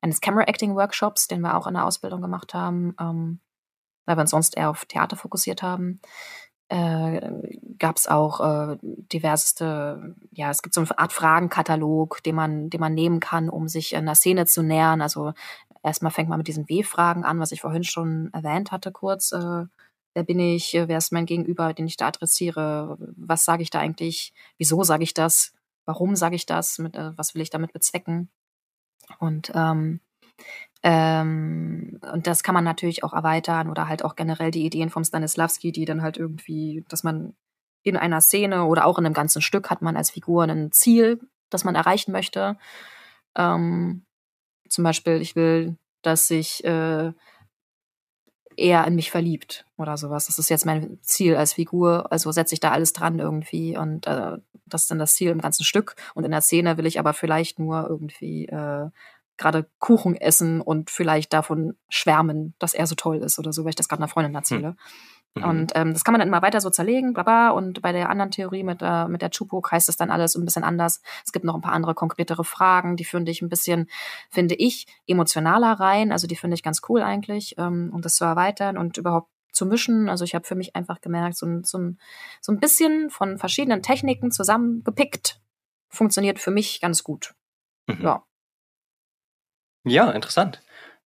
[0.00, 3.40] eines Camera Acting Workshops, den wir auch in der Ausbildung gemacht haben, ähm,
[4.06, 6.00] weil wir uns sonst eher auf Theater fokussiert haben
[6.68, 7.20] äh,
[7.78, 12.80] gab es auch äh, diverseste, ja, es gibt so eine Art Fragenkatalog, den man, den
[12.80, 15.00] man nehmen kann, um sich einer Szene zu nähern.
[15.00, 15.32] Also
[15.82, 19.32] erstmal fängt man mit diesen W-Fragen an, was ich vorhin schon erwähnt hatte, kurz.
[19.32, 19.64] Äh,
[20.14, 23.78] wer bin ich, wer ist mein Gegenüber, den ich da adressiere, was sage ich da
[23.78, 25.54] eigentlich, wieso sage ich das,
[25.86, 28.28] warum sage ich das, mit, äh, was will ich damit bezwecken.
[29.20, 30.00] Und ähm,
[30.82, 35.04] ähm, und das kann man natürlich auch erweitern oder halt auch generell die Ideen vom
[35.04, 37.34] Stanislavski, die dann halt irgendwie, dass man
[37.82, 41.20] in einer Szene oder auch in einem ganzen Stück hat man als Figur ein Ziel,
[41.50, 42.56] das man erreichen möchte.
[43.36, 44.04] Ähm,
[44.68, 47.12] zum Beispiel, ich will, dass sich äh,
[48.56, 50.26] er in mich verliebt oder sowas.
[50.26, 52.10] Das ist jetzt mein Ziel als Figur.
[52.12, 55.40] Also setze ich da alles dran irgendwie und äh, das ist dann das Ziel im
[55.40, 55.96] ganzen Stück.
[56.14, 58.90] Und in der Szene will ich aber vielleicht nur irgendwie äh,
[59.38, 63.70] gerade Kuchen essen und vielleicht davon schwärmen, dass er so toll ist oder so, weil
[63.70, 64.68] ich das gerade einer Freundin erzähle.
[64.68, 64.76] Hm.
[65.34, 65.44] Mhm.
[65.44, 67.50] Und ähm, das kann man dann immer weiter so zerlegen, bla bla.
[67.50, 70.44] Und bei der anderen Theorie mit, äh, mit der Chupuk heißt es dann alles ein
[70.44, 71.00] bisschen anders.
[71.24, 73.88] Es gibt noch ein paar andere konkretere Fragen, die finde ich ein bisschen,
[74.30, 76.12] finde ich, emotionaler rein.
[76.12, 79.66] Also die finde ich ganz cool eigentlich, ähm, um das zu erweitern und überhaupt zu
[79.66, 80.08] mischen.
[80.08, 81.98] Also ich habe für mich einfach gemerkt, so ein, so, ein,
[82.40, 85.40] so ein bisschen von verschiedenen Techniken zusammengepickt
[85.88, 87.34] funktioniert für mich ganz gut.
[87.86, 88.02] Mhm.
[88.02, 88.24] Ja.
[89.84, 90.60] Ja, interessant.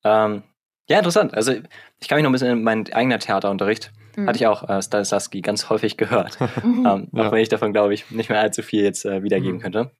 [0.04, 0.42] Ähm,
[0.88, 1.34] ja, interessant.
[1.34, 1.52] Also
[2.00, 4.28] ich kann mich noch ein bisschen in meinen eigenen Theaterunterricht, mhm.
[4.28, 6.38] hatte ich auch äh, Stanislavski ganz häufig gehört.
[6.64, 7.26] Ähm, ja.
[7.26, 9.60] Auch wenn ich davon, glaube ich, nicht mehr allzu viel jetzt äh, wiedergeben mhm.
[9.60, 9.90] könnte.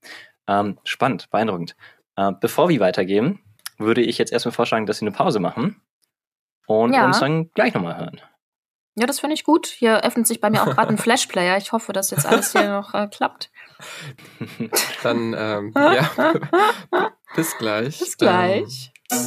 [0.49, 1.77] Ähm, spannend, beeindruckend.
[2.17, 3.39] Äh, bevor wir weitergehen,
[3.79, 5.81] würde ich jetzt erstmal vorschlagen, dass wir eine Pause machen
[6.67, 7.07] und ja.
[7.07, 8.21] uns dann gleich nochmal hören.
[8.95, 9.67] Ja, das finde ich gut.
[9.67, 11.57] Hier öffnet sich bei mir auch gerade ein Flashplayer.
[11.57, 13.51] Ich hoffe, dass jetzt alles hier noch äh, klappt.
[15.03, 16.11] Dann, ähm, ja.
[17.35, 17.99] Bis gleich.
[17.99, 18.93] Bis gleich.
[19.11, 19.23] Ähm.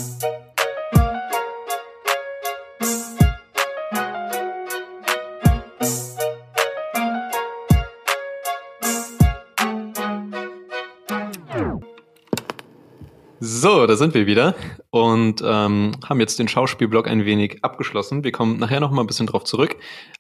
[13.40, 14.54] So, da sind wir wieder
[14.92, 18.24] und ähm, haben jetzt den Schauspielblock ein wenig abgeschlossen.
[18.24, 19.76] Wir kommen nachher noch mal ein bisschen drauf zurück.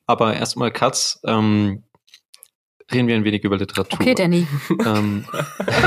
[0.08, 1.84] Aber erstmal, Katz, ähm,
[2.92, 4.00] reden wir ein wenig über Literatur.
[4.00, 4.48] Okay, Danny.
[4.86, 5.26] Ähm.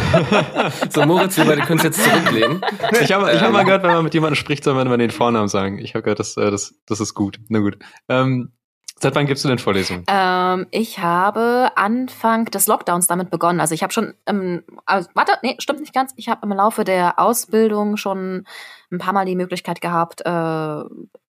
[0.90, 2.60] so, Moritz, wir beide können es jetzt zurücklehnen.
[3.00, 3.66] Ich habe ich hab mal ähm.
[3.66, 5.78] gehört, wenn man mit jemandem spricht, soll man den Vornamen sagen.
[5.78, 7.38] Ich habe gehört, das, äh, das, das ist gut.
[7.48, 7.78] Na gut.
[8.08, 8.52] Ähm,
[9.00, 10.04] Seit wann gibst du denn Vorlesungen?
[10.08, 13.60] Ähm, ich habe Anfang des Lockdowns damit begonnen.
[13.60, 16.12] Also ich habe schon, ähm, also, warte, nee, stimmt nicht ganz.
[16.16, 18.44] Ich habe im Laufe der Ausbildung schon
[18.90, 20.82] ein paar Mal die Möglichkeit gehabt, äh,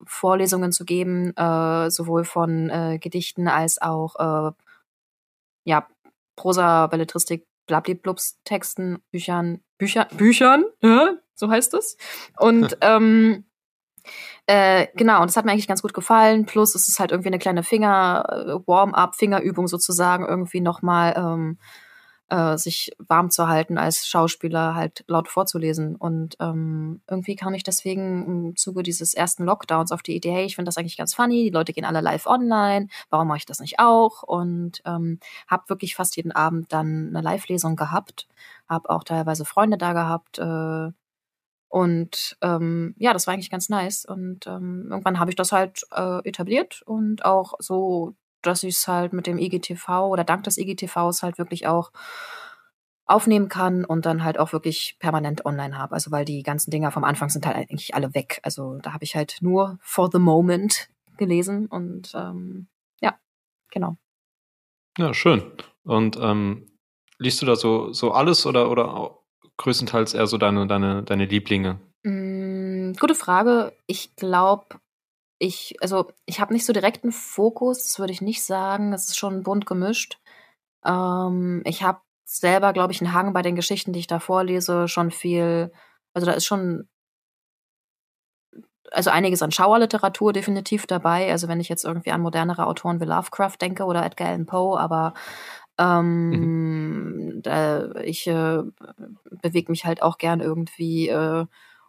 [0.03, 4.51] Vorlesungen zu geben, äh, sowohl von äh, Gedichten als auch äh,
[5.63, 5.87] ja,
[6.35, 11.97] Prosa, Belletristik, Blabliblups, Texten, Büchern, Bücher, Büchern, ja, so heißt es.
[12.37, 13.45] Und ähm,
[14.47, 16.45] äh, genau, und das hat mir eigentlich ganz gut gefallen.
[16.45, 21.59] Plus es ist halt irgendwie eine kleine Finger-Warm-up, äh, Fingerübung sozusagen, irgendwie nochmal ähm,
[22.29, 25.95] äh, sich warm zu halten, als Schauspieler halt laut vorzulesen.
[25.95, 30.45] Und ähm, irgendwie kam ich deswegen im Zuge dieses ersten Lockdowns auf die Idee, hey,
[30.45, 33.45] ich finde das eigentlich ganz funny, die Leute gehen alle live online, warum mache ich
[33.45, 34.23] das nicht auch?
[34.23, 38.27] Und ähm, habe wirklich fast jeden Abend dann eine Live-Lesung gehabt,
[38.67, 40.91] habe auch teilweise Freunde da gehabt, äh,
[41.69, 44.03] und ähm, ja, das war eigentlich ganz nice.
[44.03, 48.87] Und ähm, irgendwann habe ich das halt äh, etabliert und auch so, dass ich es
[48.87, 51.91] halt mit dem IGTV oder dank des IGTVs halt wirklich auch
[53.05, 55.93] aufnehmen kann und dann halt auch wirklich permanent online habe.
[55.95, 58.39] Also weil die ganzen Dinger vom Anfang sind halt eigentlich alle weg.
[58.43, 62.67] Also da habe ich halt nur for the moment gelesen und ähm,
[63.01, 63.17] ja,
[63.71, 63.97] genau.
[64.97, 65.43] Ja, schön.
[65.83, 66.67] Und ähm,
[67.17, 69.17] liest du da so, so alles oder, oder
[69.57, 71.79] größtenteils eher so deine, deine, deine Lieblinge?
[72.03, 73.73] Mm, gute Frage.
[73.87, 74.65] Ich glaube,
[75.39, 78.93] ich, also ich habe nicht so direkten Fokus, das würde ich nicht sagen.
[78.93, 80.19] Es ist schon bunt gemischt.
[80.85, 84.87] Ähm, ich habe selber, glaube ich, einen Hang bei den Geschichten, die ich da vorlese,
[84.87, 85.71] schon viel,
[86.13, 86.87] also da ist schon
[88.91, 91.31] also einiges an Schauerliteratur definitiv dabei.
[91.31, 94.79] Also wenn ich jetzt irgendwie an modernere Autoren wie Lovecraft denke oder Edgar Allan Poe,
[94.79, 95.13] aber
[95.79, 97.43] Ähm, mhm.
[98.03, 98.63] ich äh,
[99.31, 101.45] bewege mich halt auch gern irgendwie äh,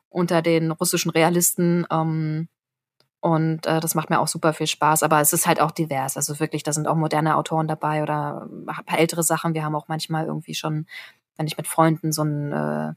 [0.08, 1.86] unter den russischen Realisten.
[1.90, 2.48] Ähm,
[3.20, 5.02] und äh, das macht mir auch super viel Spaß.
[5.02, 6.16] Aber es ist halt auch divers.
[6.16, 9.54] Also wirklich, da sind auch moderne Autoren dabei oder ein paar ältere Sachen.
[9.54, 10.86] Wir haben auch manchmal irgendwie schon,
[11.36, 12.94] wenn ich mit Freunden so ein äh,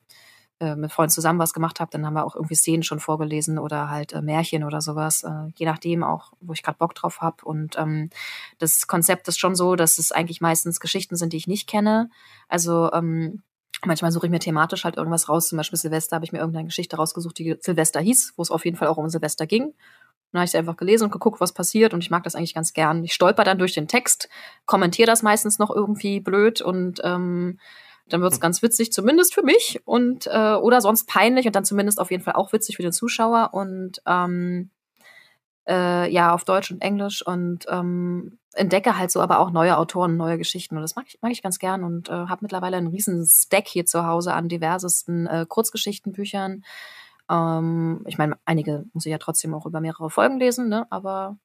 [0.60, 3.60] äh, mit Freunden zusammen was gemacht habe, dann haben wir auch irgendwie Szenen schon vorgelesen
[3.60, 7.22] oder halt äh, Märchen oder sowas, äh, je nachdem auch, wo ich gerade Bock drauf
[7.22, 7.44] habe.
[7.44, 8.10] Und ähm,
[8.60, 12.10] das Konzept ist schon so, dass es eigentlich meistens Geschichten sind, die ich nicht kenne.
[12.48, 13.42] Also ähm,
[13.86, 15.50] Manchmal suche ich mir thematisch halt irgendwas raus.
[15.50, 18.64] Zum Beispiel Silvester habe ich mir irgendeine Geschichte rausgesucht, die Silvester hieß, wo es auf
[18.64, 19.74] jeden Fall auch um Silvester ging.
[20.34, 22.56] Dann habe ich sie einfach gelesen und geguckt, was passiert und ich mag das eigentlich
[22.56, 23.04] ganz gern.
[23.04, 24.30] Ich stolper dann durch den Text,
[24.66, 27.60] kommentiere das meistens noch irgendwie blöd und ähm,
[28.10, 28.42] dann wird's hm.
[28.42, 32.24] ganz witzig, zumindest für mich und äh, oder sonst peinlich und dann zumindest auf jeden
[32.24, 34.72] Fall auch witzig für den Zuschauer und ähm,
[35.68, 40.18] äh, ja auf Deutsch und Englisch und ähm, entdecke halt so aber auch neue Autoren,
[40.18, 42.88] neue Geschichten und das mag ich, mag ich ganz gern und äh, habe mittlerweile einen
[42.88, 46.64] riesen Stack hier zu Hause an diversesten äh, Kurzgeschichtenbüchern
[47.30, 50.88] ähm, ich meine, einige muss ich ja trotzdem auch über mehrere Folgen lesen, ne?
[50.90, 51.38] aber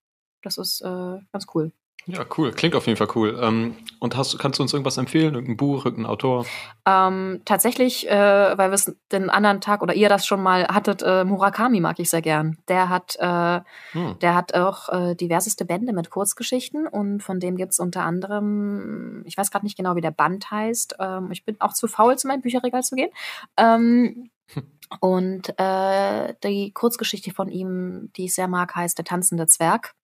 [0.42, 1.72] das ist äh, ganz cool.
[2.08, 2.52] Ja, cool.
[2.52, 3.38] Klingt auf jeden Fall cool.
[3.42, 5.34] Ähm, und hast, kannst du uns irgendwas empfehlen?
[5.34, 6.46] Irgendein Buch, irgendein Autor?
[6.86, 11.02] Ähm, tatsächlich, äh, weil wir es den anderen Tag oder ihr das schon mal hattet,
[11.02, 12.56] äh, Murakami mag ich sehr gern.
[12.68, 13.60] Der hat, äh,
[13.92, 14.18] hm.
[14.20, 19.22] der hat auch äh, diverseste Bände mit Kurzgeschichten und von dem gibt es unter anderem,
[19.26, 20.96] ich weiß gerade nicht genau, wie der Band heißt.
[20.98, 23.10] Ähm, ich bin auch zu faul, zu meinem Bücherregal zu gehen.
[23.58, 24.30] Ähm,
[25.00, 29.94] Und äh, die Kurzgeschichte von ihm, die ich sehr mag, heißt Der tanzende Zwerg.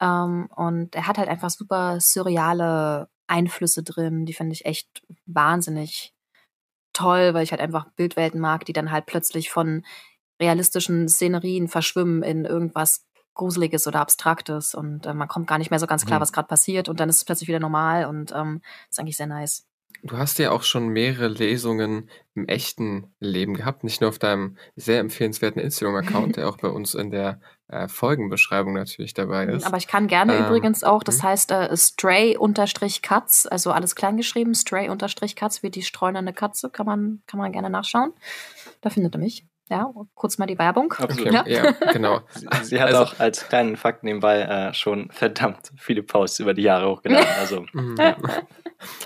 [0.00, 6.12] Ähm, und er hat halt einfach super surreale Einflüsse drin, die finde ich echt wahnsinnig
[6.92, 9.84] toll, weil ich halt einfach Bildwelten mag, die dann halt plötzlich von
[10.40, 15.78] realistischen Szenerien verschwimmen in irgendwas Gruseliges oder Abstraktes und äh, man kommt gar nicht mehr
[15.78, 16.22] so ganz klar, mhm.
[16.22, 19.28] was gerade passiert und dann ist es plötzlich wieder normal und ähm, ist eigentlich sehr
[19.28, 19.69] nice.
[20.02, 24.56] Du hast ja auch schon mehrere Lesungen im echten Leben gehabt, nicht nur auf deinem
[24.74, 29.66] sehr empfehlenswerten Instagram-Account, der auch bei uns in der äh, Folgenbeschreibung natürlich dabei ist.
[29.66, 31.28] Aber ich kann gerne ähm, übrigens auch, das hm?
[31.28, 37.52] heißt äh, Stray-Katz, also alles kleingeschrieben, Stray-Katz, wie die streunende Katze, kann man, kann man
[37.52, 38.12] gerne nachschauen.
[38.80, 39.46] Da findet ihr mich.
[39.70, 40.92] Ja, kurz mal die Werbung.
[40.98, 41.46] Okay, ja.
[41.46, 42.22] ja, genau.
[42.34, 46.54] Sie, sie hat also, auch als kleinen Fakt nebenbei äh, schon verdammt viele Posts über
[46.54, 47.28] die Jahre hochgeladen.
[47.38, 47.64] Also.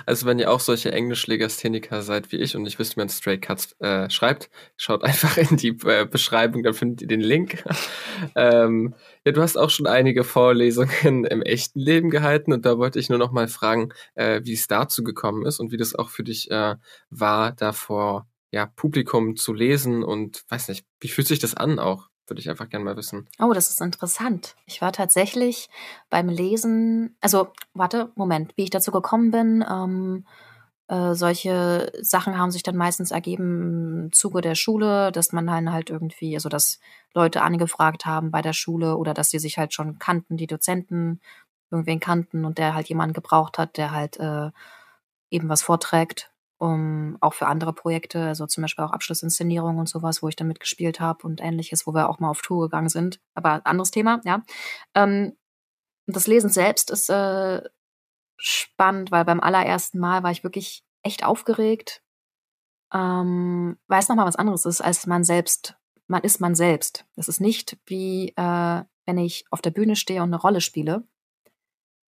[0.06, 3.38] Also wenn ihr auch solche Englischlegastheniker seid wie ich und nicht wisst, wie man Stray
[3.38, 7.64] Cuts äh, schreibt, schaut einfach in die äh, Beschreibung, dann findet ihr den Link.
[8.37, 12.98] ähm, ja, du hast auch schon einige Vorlesungen im echten Leben gehalten und da wollte
[12.98, 16.10] ich nur noch mal fragen, äh, wie es dazu gekommen ist und wie das auch
[16.10, 16.76] für dich äh,
[17.10, 22.08] war, davor ja, Publikum zu lesen und weiß nicht, wie fühlt sich das an auch?
[22.26, 23.28] Würde ich einfach gerne mal wissen.
[23.38, 24.56] Oh, das ist interessant.
[24.66, 25.68] Ich war tatsächlich
[26.08, 30.24] beim Lesen, also warte, Moment, wie ich dazu gekommen bin, ähm,
[30.88, 35.72] äh, solche Sachen haben sich dann meistens ergeben im Zuge der Schule, dass man dann
[35.72, 36.78] halt irgendwie, also dass
[37.14, 41.20] Leute angefragt haben bei der Schule oder dass sie sich halt schon kannten, die Dozenten
[41.70, 44.50] irgendwen kannten und der halt jemanden gebraucht hat, der halt äh,
[45.30, 50.22] eben was vorträgt um, auch für andere Projekte, also zum Beispiel auch Abschlussinszenierungen und sowas,
[50.22, 53.20] wo ich dann mitgespielt habe und ähnliches, wo wir auch mal auf Tour gegangen sind.
[53.34, 54.42] Aber anderes Thema, ja.
[54.94, 55.36] Ähm,
[56.06, 57.62] das Lesen selbst ist äh,
[58.36, 62.02] spannend, weil beim allerersten Mal war ich wirklich echt aufgeregt.
[62.92, 67.06] Ähm, weil es nochmal was anderes ist, als man selbst, man ist man selbst.
[67.16, 71.04] Das ist nicht wie, äh, wenn ich auf der Bühne stehe und eine Rolle spiele,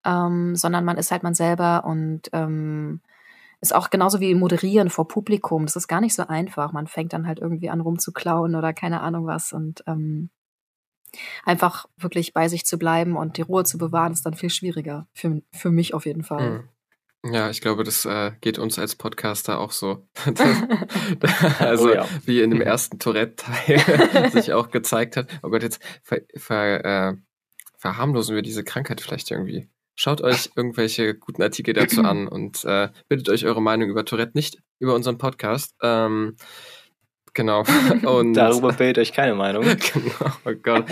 [0.05, 3.01] ähm, sondern man ist halt man selber und ähm,
[3.61, 5.65] ist auch genauso wie moderieren vor Publikum.
[5.65, 6.73] Das ist gar nicht so einfach.
[6.73, 10.31] Man fängt dann halt irgendwie an rumzuklauen oder keine Ahnung was und ähm,
[11.45, 15.07] einfach wirklich bei sich zu bleiben und die Ruhe zu bewahren, ist dann viel schwieriger.
[15.15, 16.51] Für, für mich auf jeden Fall.
[16.51, 16.69] Mhm.
[17.33, 20.07] Ja, ich glaube, das äh, geht uns als Podcaster auch so.
[21.59, 22.07] also, oh ja.
[22.25, 25.29] wie in dem ersten Tourette-Teil sich auch gezeigt hat.
[25.43, 27.17] Oh Gott, jetzt ver, ver, äh,
[27.79, 29.69] verharmlosen wir diese Krankheit vielleicht irgendwie.
[29.97, 34.33] Schaut euch irgendwelche guten Artikel dazu an und äh, bildet euch eure Meinung über Tourette
[34.35, 35.75] nicht über unseren Podcast.
[35.83, 36.37] Ähm,
[37.37, 37.63] genau.
[38.03, 39.63] Und Darüber bildet euch keine Meinung.
[39.93, 40.87] genau, oh Gott.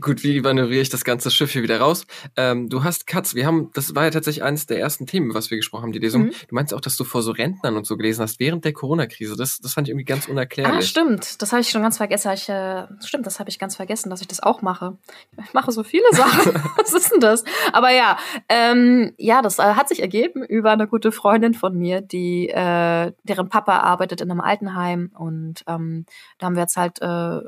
[0.00, 2.06] Gut, wie manövriere ich das ganze Schiff hier wieder raus?
[2.36, 5.50] Ähm, du hast Katz, wir haben, das war ja tatsächlich eines der ersten Themen, was
[5.50, 6.24] wir gesprochen haben, die Lesung.
[6.24, 6.30] Mhm.
[6.48, 9.36] Du meinst auch, dass du vor so Rentnern und so gelesen hast während der Corona-Krise.
[9.36, 10.76] Das, das fand ich irgendwie ganz unerklärlich.
[10.76, 11.42] Ah, stimmt.
[11.42, 12.30] Das habe ich schon ganz vergessen.
[12.32, 14.98] Ich, äh, stimmt, das habe ich ganz vergessen, dass ich das auch mache.
[15.44, 16.54] Ich mache so viele Sachen.
[16.76, 17.44] was ist denn das?
[17.72, 22.00] Aber ja, ähm, ja, das äh, hat sich ergeben über eine gute Freundin von mir,
[22.00, 26.06] die, äh, deren Papa arbeitet in einem Altenheim und ähm,
[26.38, 27.40] da haben wir jetzt halt äh,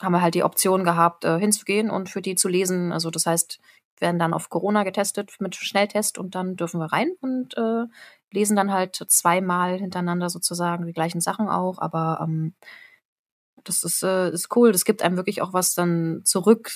[0.00, 2.92] haben wir halt die Option gehabt, äh, hinzugehen und für die zu lesen.
[2.92, 3.58] Also das heißt,
[4.00, 7.84] werden dann auf Corona getestet mit Schnelltest und dann dürfen wir rein und äh,
[8.30, 11.78] lesen dann halt zweimal hintereinander sozusagen die gleichen Sachen auch.
[11.78, 12.54] Aber ähm,
[13.64, 14.72] das ist, äh, ist cool.
[14.72, 16.70] Das gibt einem wirklich auch was dann zurück.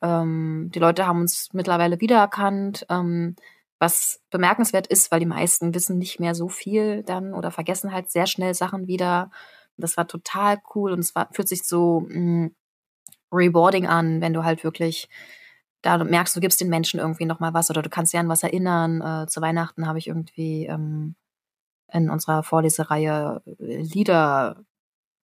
[0.00, 2.86] Ähm, die Leute haben uns mittlerweile wiedererkannt.
[2.88, 3.36] Ähm,
[3.78, 8.10] was bemerkenswert ist, weil die meisten wissen nicht mehr so viel dann oder vergessen halt
[8.10, 9.30] sehr schnell Sachen wieder.
[9.76, 12.54] Das war total cool und es war, fühlt sich so mh, mm,
[13.32, 15.08] rewarding an, wenn du halt wirklich
[15.82, 18.42] da merkst, du gibst den Menschen irgendwie nochmal was oder du kannst dir an was
[18.44, 19.00] erinnern.
[19.00, 21.16] Äh, zu Weihnachten habe ich irgendwie ähm,
[21.92, 24.64] in unserer Vorlesereihe äh, Lieder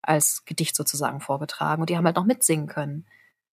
[0.03, 3.07] als Gedicht sozusagen vorgetragen und die haben halt noch mitsingen können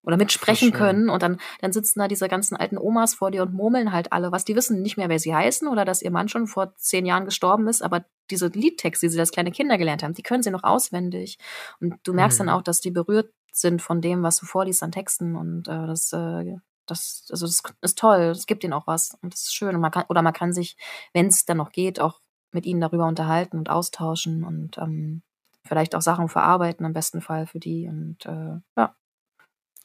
[0.05, 3.53] oder mitsprechen können und dann, dann sitzen da diese ganzen alten Omas vor dir und
[3.53, 4.45] murmeln halt alle was.
[4.45, 7.25] Die wissen nicht mehr, wer sie heißen oder dass ihr Mann schon vor zehn Jahren
[7.25, 10.51] gestorben ist, aber diese Liedtexte, die sie als kleine Kinder gelernt haben, die können sie
[10.51, 11.37] noch auswendig.
[11.79, 12.47] Und du merkst mhm.
[12.47, 15.87] dann auch, dass die berührt sind von dem, was du vorliest an Texten und äh,
[15.87, 19.55] das, äh, das, also das ist toll, es gibt ihnen auch was und das ist
[19.55, 19.75] schön.
[19.75, 20.77] Und man kann, oder man kann sich,
[21.13, 22.19] wenn es dann noch geht, auch
[22.51, 25.23] mit ihnen darüber unterhalten und austauschen und ähm,
[25.63, 27.87] vielleicht auch Sachen verarbeiten, im besten Fall für die.
[27.87, 28.95] Und äh, ja.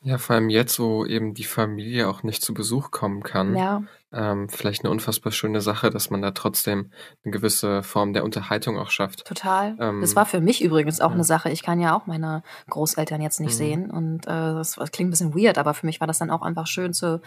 [0.03, 3.55] Ja, vor allem jetzt, wo eben die Familie auch nicht zu Besuch kommen kann.
[3.55, 3.83] Ja.
[4.13, 6.91] Ähm, vielleicht eine unfassbar schöne Sache, dass man da trotzdem
[7.23, 9.27] eine gewisse Form der Unterhaltung auch schafft.
[9.27, 9.77] Total.
[9.79, 11.15] Ähm, das war für mich übrigens auch ja.
[11.15, 11.51] eine Sache.
[11.51, 13.57] Ich kann ja auch meine Großeltern jetzt nicht mhm.
[13.57, 16.31] sehen und äh, das, das, klingt ein bisschen weird, aber für mich war das dann
[16.31, 17.21] auch einfach schön zu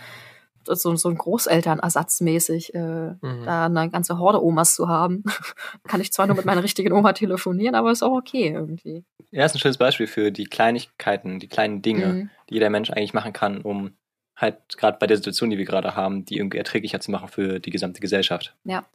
[0.66, 3.44] so, so ein Großelternersatzmäßig, äh, mhm.
[3.46, 5.24] da eine ganze Horde Omas zu haben.
[5.88, 9.04] Kann ich zwar nur mit meiner richtigen Oma telefonieren, aber ist auch okay irgendwie.
[9.32, 12.30] Ja, ist ein schönes Beispiel für die Kleinigkeiten, die kleinen Dinge, mhm.
[12.50, 13.92] die jeder Mensch eigentlich machen kann, um
[14.36, 17.60] halt gerade bei der Situation, die wir gerade haben, die irgendwie erträglicher zu machen für
[17.60, 18.56] die gesamte Gesellschaft.
[18.64, 18.86] Ja.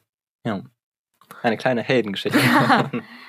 [0.45, 0.63] Ja.
[1.41, 2.39] Eine kleine Heldengeschichte.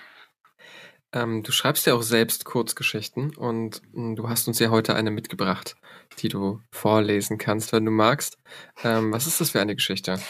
[1.12, 4.94] Ähm, du schreibst ja auch selbst Kurzgeschichten und mh, hm, du hast uns ja heute
[4.94, 5.76] eine mitgebracht,
[6.18, 8.38] die du vorlesen kannst, wenn du magst.
[8.84, 10.20] Ähm, was ist das für eine Geschichte?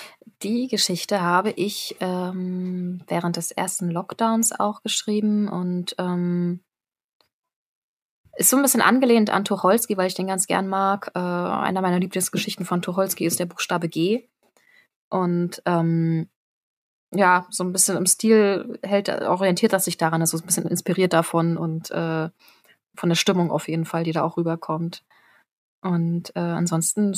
[0.43, 6.61] Die Geschichte habe ich ähm, während des ersten Lockdowns auch geschrieben und ähm,
[8.37, 11.11] ist so ein bisschen angelehnt an Tucholsky, weil ich den ganz gern mag.
[11.15, 14.29] Äh, einer meiner Lieblingsgeschichten von Tucholsky ist der Buchstabe G.
[15.11, 16.31] Und ähm,
[17.13, 20.67] ja, so ein bisschen im Stil hält, orientiert das sich daran, ist so ein bisschen
[20.67, 22.29] inspiriert davon und äh,
[22.95, 25.05] von der Stimmung auf jeden Fall, die da auch rüberkommt.
[25.83, 27.15] Und äh, ansonsten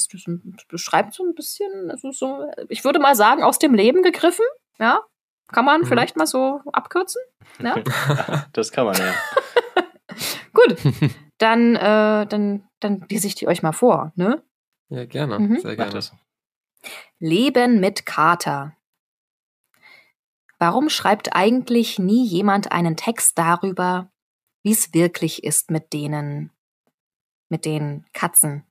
[0.68, 4.44] beschreibt so ein bisschen, also so, ich würde mal sagen, aus dem Leben gegriffen,
[4.78, 5.00] ja.
[5.48, 5.86] Kann man mhm.
[5.86, 7.20] vielleicht mal so abkürzen?
[7.62, 7.76] Ja?
[8.52, 9.12] das kann man, ja.
[10.54, 10.76] Gut,
[11.38, 14.42] dann, äh, dann, dann lese ich die euch mal vor, ne?
[14.88, 15.58] Ja, gerne, mhm.
[15.58, 16.00] sehr gerne.
[17.18, 18.76] Leben mit Kater.
[20.62, 24.12] Warum schreibt eigentlich nie jemand einen Text darüber,
[24.62, 26.52] wie es wirklich ist mit denen,
[27.48, 28.64] mit den Katzen?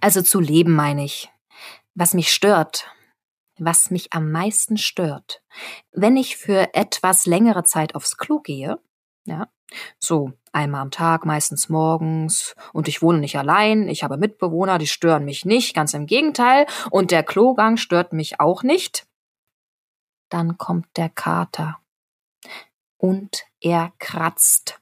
[0.00, 1.30] Also zu leben meine ich.
[1.94, 2.90] Was mich stört,
[3.58, 5.42] was mich am meisten stört,
[5.92, 8.78] wenn ich für etwas längere Zeit aufs Klo gehe,
[9.26, 9.50] ja,
[9.98, 14.86] so einmal am Tag, meistens morgens, und ich wohne nicht allein, ich habe Mitbewohner, die
[14.86, 19.06] stören mich nicht, ganz im Gegenteil, und der Klogang stört mich auch nicht,
[20.34, 21.78] dann kommt der Kater.
[22.96, 24.80] Und er kratzt.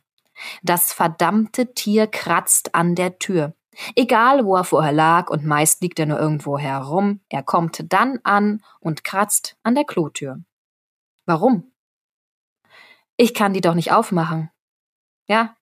[0.63, 3.55] Das verdammte Tier kratzt an der Tür.
[3.95, 8.19] Egal, wo er vorher lag, und meist liegt er nur irgendwo herum, er kommt dann
[8.25, 10.43] an und kratzt an der Klotür.
[11.27, 11.71] Warum?
[13.19, 14.51] Ich kann die doch nicht aufmachen.
[15.29, 15.55] Ja,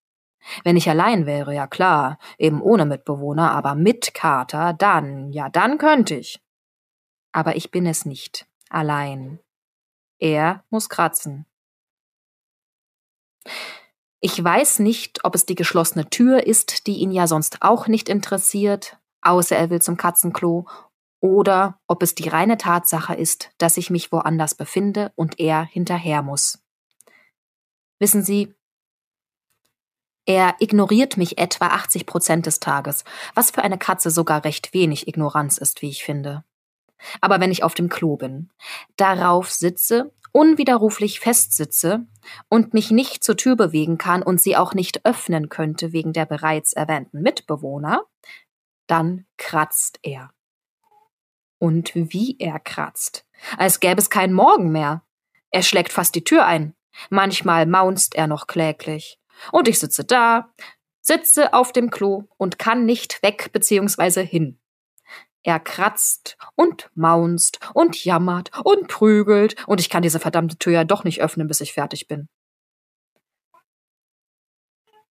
[0.62, 5.78] wenn ich allein wäre, ja klar, eben ohne Mitbewohner, aber mit Kater, dann, ja, dann
[5.78, 6.40] könnte ich.
[7.32, 9.40] Aber ich bin es nicht, allein.
[10.20, 11.46] Er muss kratzen.
[14.20, 18.10] Ich weiß nicht, ob es die geschlossene Tür ist, die ihn ja sonst auch nicht
[18.10, 20.68] interessiert, außer er will zum Katzenklo,
[21.20, 26.22] oder ob es die reine Tatsache ist, dass ich mich woanders befinde und er hinterher
[26.22, 26.62] muss.
[27.98, 28.54] Wissen Sie,
[30.26, 33.04] er ignoriert mich etwa 80 Prozent des Tages,
[33.34, 36.44] was für eine Katze sogar recht wenig Ignoranz ist, wie ich finde.
[37.20, 38.50] Aber wenn ich auf dem Klo bin,
[38.96, 42.06] darauf sitze, unwiderruflich festsitze
[42.48, 46.26] und mich nicht zur Tür bewegen kann und sie auch nicht öffnen könnte wegen der
[46.26, 48.04] bereits erwähnten Mitbewohner,
[48.86, 50.30] dann kratzt er.
[51.58, 55.02] Und wie er kratzt, als gäbe es keinen Morgen mehr.
[55.50, 56.74] Er schlägt fast die Tür ein.
[57.08, 59.18] Manchmal maunzt er noch kläglich.
[59.52, 60.52] Und ich sitze da,
[61.00, 64.24] sitze auf dem Klo und kann nicht weg bzw.
[64.24, 64.58] hin.
[65.42, 70.84] Er kratzt und maunzt und jammert und prügelt, und ich kann diese verdammte Tür ja
[70.84, 72.28] doch nicht öffnen, bis ich fertig bin.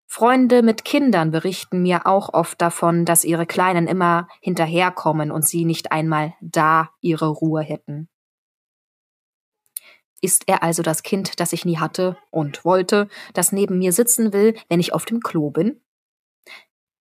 [0.06, 5.64] Freunde mit Kindern berichten mir auch oft davon, dass ihre Kleinen immer hinterherkommen und sie
[5.64, 8.08] nicht einmal da ihre Ruhe hätten.
[10.20, 14.32] Ist er also das Kind, das ich nie hatte und wollte, das neben mir sitzen
[14.32, 15.80] will, wenn ich auf dem Klo bin?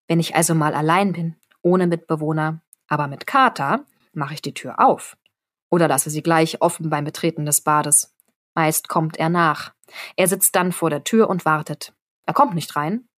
[0.07, 4.81] Wenn ich also mal allein bin, ohne Mitbewohner, aber mit Kater, mache ich die Tür
[4.81, 5.17] auf
[5.71, 8.15] oder lasse sie gleich offen beim Betreten des Bades.
[8.55, 9.73] Meist kommt er nach.
[10.17, 11.93] Er sitzt dann vor der Tür und wartet.
[12.27, 13.09] Er kommt nicht rein.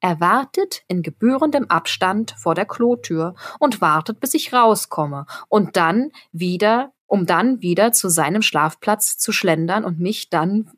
[0.00, 6.10] Er wartet in gebührendem Abstand vor der Klotür und wartet, bis ich rauskomme und dann
[6.32, 10.72] wieder, um dann wieder zu seinem Schlafplatz zu schlendern und mich dann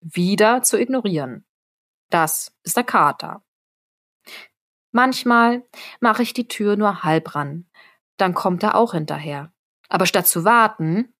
[0.00, 1.46] wieder zu ignorieren.
[2.10, 3.42] Das ist der Kater.
[4.96, 5.62] Manchmal
[6.00, 7.66] mache ich die Tür nur halb ran.
[8.16, 9.52] Dann kommt er auch hinterher.
[9.90, 11.12] Aber statt zu warten,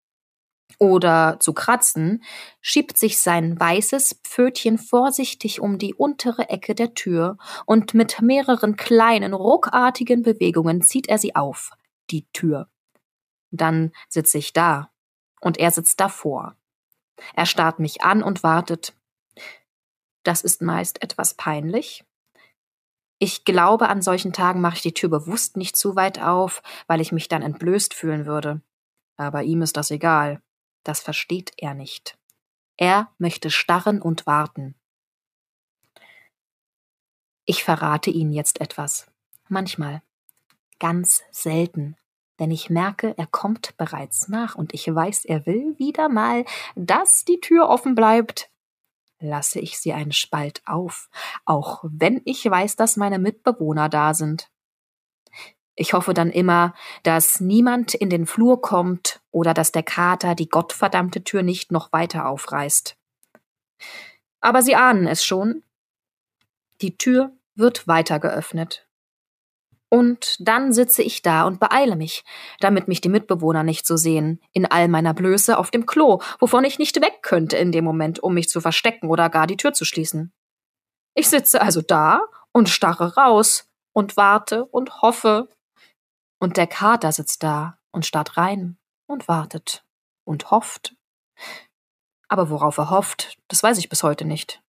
[0.78, 2.24] oder zu kratzen,
[2.62, 8.76] schiebt sich sein weißes Pfötchen vorsichtig um die untere Ecke der Tür und mit mehreren
[8.76, 11.72] kleinen, ruckartigen Bewegungen zieht er sie auf,
[12.10, 12.70] die Tür.
[13.50, 14.90] Dann sitze ich da
[15.42, 16.56] und er sitzt davor.
[17.34, 18.94] Er starrt mich an und wartet.
[20.22, 22.05] Das ist meist etwas peinlich.
[23.18, 27.00] Ich glaube, an solchen Tagen mache ich die Tür bewusst nicht zu weit auf, weil
[27.00, 28.60] ich mich dann entblößt fühlen würde.
[29.16, 30.42] Aber ihm ist das egal.
[30.84, 32.18] Das versteht er nicht.
[32.76, 34.74] Er möchte starren und warten.
[37.46, 39.06] Ich verrate Ihnen jetzt etwas.
[39.48, 40.02] Manchmal.
[40.78, 41.96] Ganz selten.
[42.38, 46.44] Wenn ich merke, er kommt bereits nach und ich weiß, er will wieder mal,
[46.74, 48.50] dass die Tür offen bleibt,
[49.20, 51.08] lasse ich sie einen Spalt auf,
[51.44, 54.50] auch wenn ich weiß, dass meine Mitbewohner da sind.
[55.74, 60.48] Ich hoffe dann immer, dass niemand in den Flur kommt oder dass der Kater die
[60.48, 62.96] gottverdammte Tür nicht noch weiter aufreißt.
[64.40, 65.62] Aber Sie ahnen es schon.
[66.80, 68.85] Die Tür wird weiter geöffnet.
[69.88, 72.24] Und dann sitze ich da und beeile mich,
[72.58, 76.64] damit mich die Mitbewohner nicht so sehen, in all meiner Blöße auf dem Klo, wovon
[76.64, 79.72] ich nicht weg könnte in dem Moment, um mich zu verstecken oder gar die Tür
[79.72, 80.32] zu schließen.
[81.14, 82.22] Ich sitze also da
[82.52, 85.48] und starre raus und warte und hoffe,
[86.38, 88.76] und der Kater sitzt da und starrt rein
[89.06, 89.84] und wartet
[90.24, 90.94] und hofft.
[92.28, 94.62] Aber worauf er hofft, das weiß ich bis heute nicht.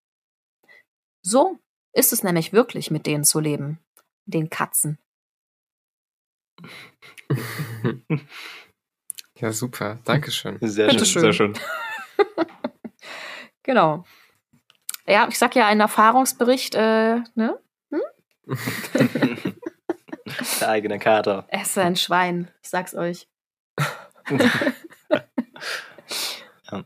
[1.23, 1.57] So
[1.93, 3.79] ist es nämlich wirklich, mit denen zu leben,
[4.25, 4.99] den Katzen.
[9.39, 9.99] Ja, super.
[10.03, 10.57] Dankeschön.
[10.61, 11.21] Sehr schön, Bitteschön.
[11.21, 11.53] Sehr schön.
[13.63, 14.05] Genau.
[15.05, 17.59] Ja, ich sag ja einen Erfahrungsbericht, äh, ne?
[20.61, 21.45] Der eigene Kater.
[21.49, 23.27] Er ist ein Schwein, ich sag's euch.
[26.71, 26.79] Ja.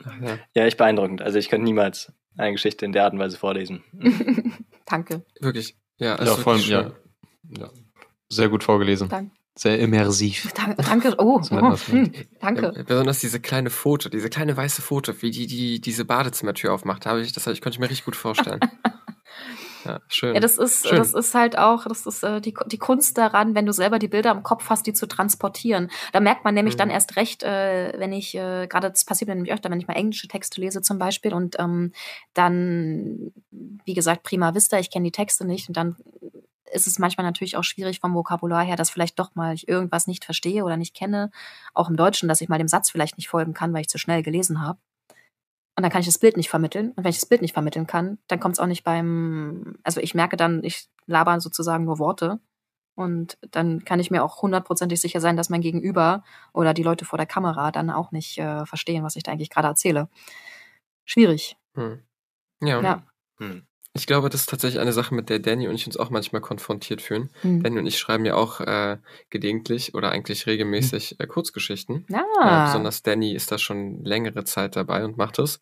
[0.55, 1.21] Ja, echt beeindruckend.
[1.21, 3.83] Also ich könnte niemals eine Geschichte in der Art und Weise vorlesen.
[4.85, 5.23] Danke.
[5.39, 5.75] Wirklich.
[5.97, 6.83] Ja, Ja, ist vor allem, ja.
[6.83, 6.93] schön.
[7.59, 7.69] ja.
[8.29, 9.07] Sehr gut vorgelesen.
[9.09, 9.35] Danke.
[9.55, 10.51] Sehr immersiv.
[10.55, 10.81] Danke.
[10.81, 11.15] danke.
[11.17, 12.73] Oh, oh hm, danke.
[12.73, 17.05] Ja, besonders diese kleine Foto, diese kleine weiße Foto, wie die, die diese Badezimmertür aufmacht,
[17.05, 18.61] habe ich, das ich, konnte ich mir richtig gut vorstellen.
[19.85, 20.35] ja, schön.
[20.35, 20.97] Ja, das ist, Schön.
[20.97, 24.07] das ist halt auch, das ist äh, die, die Kunst daran, wenn du selber die
[24.07, 25.91] Bilder im Kopf hast, die zu transportieren.
[26.13, 26.79] Da merkt man nämlich Mhm.
[26.79, 29.87] dann erst recht, äh, wenn ich, äh, gerade das passiert mir nämlich öfter, wenn ich
[29.87, 31.91] mal englische Texte lese zum Beispiel und ähm,
[32.33, 35.97] dann, wie gesagt, prima vista, ich kenne die Texte nicht und dann
[36.71, 40.07] ist es manchmal natürlich auch schwierig vom Vokabular her, dass vielleicht doch mal ich irgendwas
[40.07, 41.31] nicht verstehe oder nicht kenne,
[41.73, 43.97] auch im Deutschen, dass ich mal dem Satz vielleicht nicht folgen kann, weil ich zu
[43.97, 44.79] schnell gelesen habe.
[45.75, 46.91] Und dann kann ich das Bild nicht vermitteln.
[46.91, 50.01] Und wenn ich das Bild nicht vermitteln kann, dann kommt es auch nicht beim, also
[50.01, 52.39] ich merke dann, ich laber sozusagen nur Worte.
[52.95, 57.05] Und dann kann ich mir auch hundertprozentig sicher sein, dass mein Gegenüber oder die Leute
[57.05, 60.09] vor der Kamera dann auch nicht äh, verstehen, was ich da eigentlich gerade erzähle.
[61.05, 61.57] Schwierig.
[61.75, 62.03] Hm.
[62.61, 62.81] Ja.
[62.81, 63.03] Ja.
[63.39, 63.65] Hm.
[63.93, 66.41] Ich glaube, das ist tatsächlich eine Sache, mit der Danny und ich uns auch manchmal
[66.41, 67.29] konfrontiert fühlen.
[67.41, 67.61] Hm.
[67.61, 68.97] Danny und ich schreiben ja auch äh,
[69.29, 72.05] gelegentlich oder eigentlich regelmäßig äh, Kurzgeschichten.
[72.09, 72.65] Äh, Ah.
[72.65, 75.59] besonders Danny ist da schon längere Zeit dabei und macht es.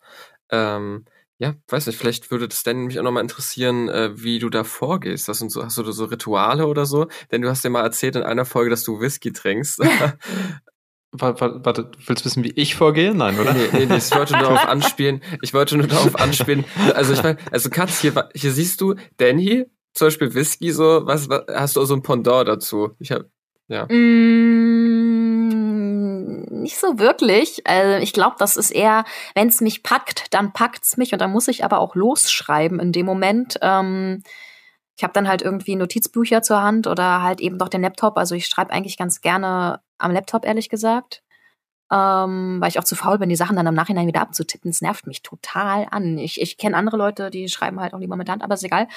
[0.52, 1.06] Ähm,
[1.40, 4.64] ja, weiß nicht, vielleicht würde das Danny mich auch nochmal interessieren, äh, wie du da
[4.64, 5.28] vorgehst.
[5.28, 7.08] Was sind so, hast du so Rituale oder so?
[7.32, 9.80] Denn du hast ja mal erzählt in einer Folge, dass du Whisky trinkst.
[11.12, 13.16] Warte, warte, du willst wissen, wie ich vorgehe?
[13.16, 13.54] Nein, oder?
[13.54, 15.24] Nee, nee, nee, ich wollte nur darauf anspielen.
[15.42, 16.66] Ich wollte nur darauf anspielen.
[16.94, 21.28] Also ich meine, also Katz, hier, hier siehst du Danny, zum Beispiel Whisky, so, was,
[21.30, 22.92] was hast du so ein Pendant dazu?
[23.00, 23.24] Ich hab,
[23.68, 23.88] ja.
[23.88, 24.60] Mm,
[26.62, 27.66] nicht so wirklich.
[27.66, 29.04] Also ich glaube, das ist eher,
[29.34, 32.92] wenn es mich packt, dann packt's mich und dann muss ich aber auch losschreiben in
[32.92, 33.58] dem Moment.
[33.64, 34.22] Ähm,
[34.96, 38.18] ich habe dann halt irgendwie Notizbücher zur Hand oder halt eben doch den Laptop.
[38.18, 41.24] Also ich schreibe eigentlich ganz gerne am Laptop, ehrlich gesagt.
[41.92, 44.70] ähm, weil ich auch zu faul bin, die Sachen dann im Nachhinein wieder abzutippen.
[44.72, 46.18] Das nervt mich total an.
[46.20, 48.88] Ich, ich kenne andere Leute, die schreiben halt auch lieber mit Hand, aber ist egal.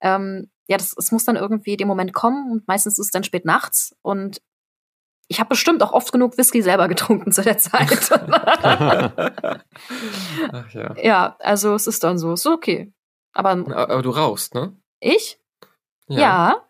[0.00, 3.24] Ähm, ja, das, es muss dann irgendwie dem Moment kommen und meistens ist es dann
[3.24, 4.42] spät nachts und
[5.28, 8.10] ich habe bestimmt auch oft genug Whisky selber getrunken zu der Zeit.
[10.52, 10.94] Ach ja.
[11.02, 12.92] Ja, also es ist dann so, ist okay.
[13.32, 14.76] Aber, aber du rauchst, ne?
[15.00, 15.40] Ich?
[16.08, 16.18] Ja.
[16.20, 16.62] ja.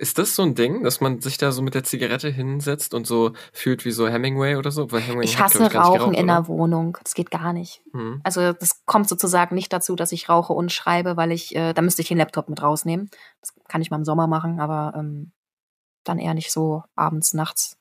[0.00, 3.06] Ist das so ein Ding, dass man sich da so mit der Zigarette hinsetzt und
[3.06, 4.90] so fühlt wie so Hemingway oder so?
[4.90, 6.96] Weil Hemingway ich hasse hat, ich, Rauchen geraucht, in der Wohnung.
[7.04, 7.82] Das geht gar nicht.
[7.92, 8.22] Mhm.
[8.24, 11.82] Also das kommt sozusagen nicht dazu, dass ich rauche und schreibe, weil ich, äh, da
[11.82, 13.10] müsste ich den Laptop mit rausnehmen.
[13.42, 15.32] Das kann ich mal im Sommer machen, aber ähm,
[16.04, 17.76] dann eher nicht so abends, nachts.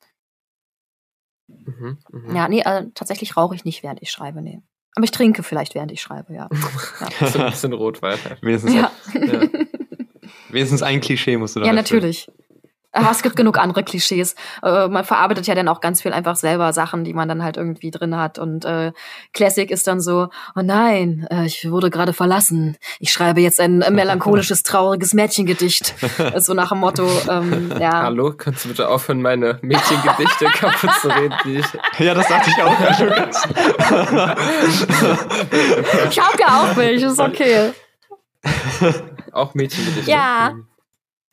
[1.47, 2.36] Mhm, mh.
[2.36, 4.61] Ja, nee, äh, tatsächlich rauche ich nicht, während ich schreibe, nee.
[4.95, 6.49] Aber ich trinke vielleicht, während ich schreibe, ja.
[7.22, 7.28] ja.
[7.28, 8.20] so ein bisschen Rotwein.
[8.41, 8.91] Wenigstens, ja.
[9.13, 9.41] ja.
[10.50, 12.28] Wenigstens ein Klischee musst du da Ja, natürlich.
[12.91, 14.34] Aber es gibt genug andere Klischees.
[14.64, 17.56] Äh, man verarbeitet ja dann auch ganz viel einfach selber Sachen, die man dann halt
[17.56, 18.39] irgendwie drin hat.
[18.39, 18.93] Und äh,
[19.32, 22.78] Classic ist dann so, oh nein, äh, ich wurde gerade verlassen.
[23.00, 25.93] Ich schreibe jetzt ein melancholisches, trauriges Mädchengedicht.
[26.38, 28.02] so nach dem Motto, ähm, ja.
[28.02, 31.36] Hallo, kannst du bitte aufhören, meine Mädchengedichte kaputt zu reden?
[31.45, 31.66] Die ich
[32.00, 32.80] ja, das dachte ich auch.
[36.10, 37.72] ich hab ja auch welche, ist okay.
[39.34, 40.09] Auch Mädchengedichte.
[40.09, 40.55] Ja.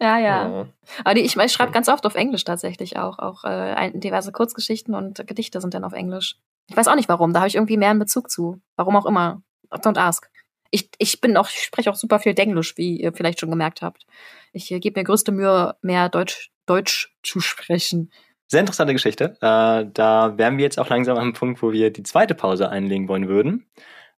[0.01, 0.49] Ja, ja.
[0.49, 0.67] Oh.
[1.05, 3.19] Aber die, ich, ich schreibe ganz oft auf Englisch tatsächlich auch.
[3.19, 6.37] Auch äh, diverse Kurzgeschichten und Gedichte sind dann auf Englisch.
[6.69, 7.33] Ich weiß auch nicht warum.
[7.33, 8.61] Da habe ich irgendwie mehr einen Bezug zu.
[8.77, 9.43] Warum auch immer.
[9.71, 10.31] Don't ask.
[10.71, 13.83] Ich, ich bin auch, ich spreche auch super viel Denglisch, wie ihr vielleicht schon gemerkt
[13.83, 14.07] habt.
[14.53, 18.11] Ich äh, gebe mir größte Mühe, mehr Deutsch, Deutsch zu sprechen.
[18.49, 19.37] Sehr interessante Geschichte.
[19.41, 23.09] Äh, da wären wir jetzt auch langsam am Punkt, wo wir die zweite Pause einlegen
[23.09, 23.67] wollen würden.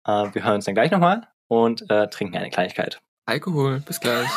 [0.07, 3.01] Äh, wir hören uns dann gleich nochmal und äh, trinken eine Kleinigkeit.
[3.27, 4.29] Alkohol, bis gleich.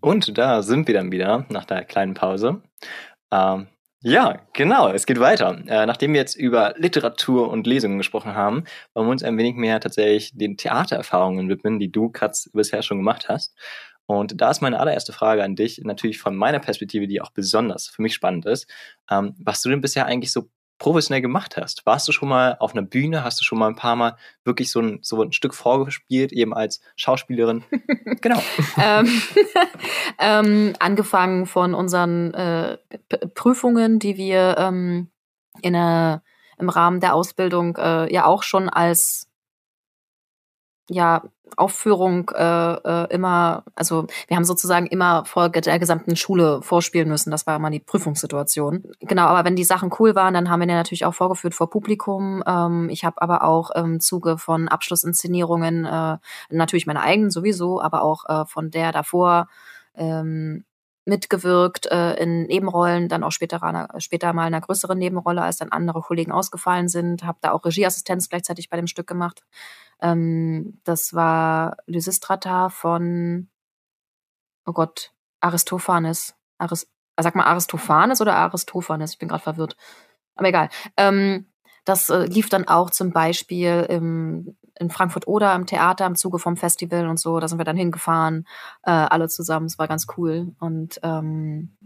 [0.00, 2.62] Und da sind wir dann wieder nach der kleinen Pause.
[3.32, 3.66] Ähm,
[4.08, 5.60] ja, genau, es geht weiter.
[5.66, 8.62] Äh, nachdem wir jetzt über Literatur und Lesungen gesprochen haben,
[8.94, 12.98] wollen wir uns ein wenig mehr tatsächlich den Theatererfahrungen widmen, die du, Katz, bisher schon
[12.98, 13.56] gemacht hast.
[14.06, 17.88] Und da ist meine allererste Frage an dich, natürlich von meiner Perspektive, die auch besonders
[17.88, 18.70] für mich spannend ist,
[19.10, 21.86] ähm, was du denn bisher eigentlich so professionell gemacht hast.
[21.86, 23.24] Warst du schon mal auf einer Bühne?
[23.24, 26.52] Hast du schon mal ein paar Mal wirklich so ein, so ein Stück vorgespielt, eben
[26.54, 27.64] als Schauspielerin?
[28.20, 28.42] genau.
[28.76, 29.22] ähm,
[30.18, 32.78] ähm, angefangen von unseren äh,
[33.34, 35.10] Prüfungen, die wir ähm,
[35.62, 36.22] in der,
[36.58, 39.28] im Rahmen der Ausbildung äh, ja auch schon als
[40.88, 41.22] ja,
[41.56, 47.30] Aufführung äh, äh, immer, also wir haben sozusagen immer vor der gesamten Schule vorspielen müssen.
[47.30, 48.84] Das war immer die Prüfungssituation.
[49.00, 51.70] Genau, aber wenn die Sachen cool waren, dann haben wir den natürlich auch vorgeführt vor
[51.70, 52.42] Publikum.
[52.46, 56.18] Ähm, ich habe aber auch im Zuge von Abschlussinszenierungen äh,
[56.50, 59.48] natürlich meine eigenen sowieso, aber auch äh, von der davor
[59.94, 60.64] ähm,
[61.06, 65.70] mitgewirkt äh, in Nebenrollen, dann auch später, später mal in einer größeren Nebenrolle, als dann
[65.70, 67.24] andere Kollegen ausgefallen sind.
[67.24, 69.42] Habe da auch Regieassistenz gleichzeitig bei dem Stück gemacht.
[70.02, 73.48] Ähm, das war Lysistrata von,
[74.66, 76.34] oh Gott, Aristophanes.
[76.58, 76.88] Aris,
[77.18, 79.12] sag mal Aristophanes oder Aristophanes?
[79.12, 79.76] Ich bin gerade verwirrt.
[80.34, 80.68] Aber egal.
[80.96, 81.46] Ähm,
[81.84, 86.38] das äh, lief dann auch zum Beispiel im, in Frankfurt oder im Theater im Zuge
[86.38, 87.38] vom Festival und so.
[87.40, 88.46] Da sind wir dann hingefahren,
[88.82, 89.66] äh, alle zusammen.
[89.66, 90.54] Es war ganz cool.
[90.58, 91.76] Und ähm,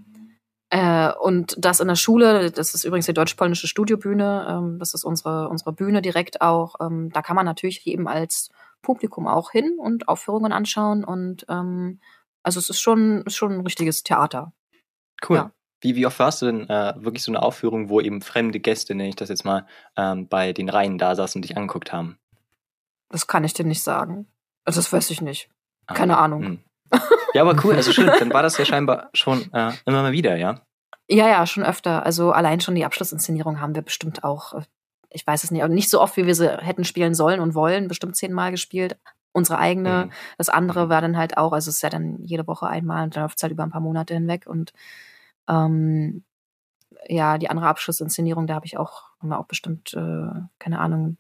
[0.70, 5.04] äh, und das in der Schule, das ist übrigens die deutsch-polnische Studiobühne, ähm, das ist
[5.04, 6.76] unsere, unsere Bühne direkt auch.
[6.80, 11.02] Ähm, da kann man natürlich eben als Publikum auch hin und Aufführungen anschauen.
[11.02, 11.98] Und ähm,
[12.44, 14.52] also es ist schon, ist schon ein richtiges Theater.
[15.28, 15.36] Cool.
[15.36, 15.52] Ja.
[15.80, 18.94] Wie, wie oft warst du denn äh, wirklich so eine Aufführung, wo eben fremde Gäste,
[18.94, 19.66] nenne ich das jetzt mal,
[19.96, 22.19] ähm, bei den Reihen da saßen und dich angeguckt haben?
[23.10, 24.26] Das kann ich dir nicht sagen.
[24.64, 25.50] Also das weiß ich nicht.
[25.86, 26.42] Ah, Keine ah, Ahnung.
[26.42, 26.58] Mh.
[27.34, 28.06] Ja, aber cool, also schön.
[28.18, 30.62] Dann war das ja scheinbar schon äh, immer mal wieder, ja?
[31.08, 32.04] Ja, ja, schon öfter.
[32.04, 34.62] Also allein schon die Abschlussinszenierung haben wir bestimmt auch, äh,
[35.10, 37.54] ich weiß es nicht, aber nicht so oft, wie wir sie hätten spielen sollen und
[37.54, 38.96] wollen, bestimmt zehnmal gespielt.
[39.32, 40.06] Unsere eigene.
[40.06, 40.12] Mhm.
[40.38, 43.14] Das andere war dann halt auch, also es ist ja dann jede Woche einmal und
[43.14, 44.46] dann läuft es halt über ein paar Monate hinweg.
[44.46, 44.72] Und
[45.48, 46.24] ähm,
[47.06, 51.16] ja, die andere Abschlussinszenierung, da habe ich auch, haben wir auch bestimmt, äh, keine Ahnung,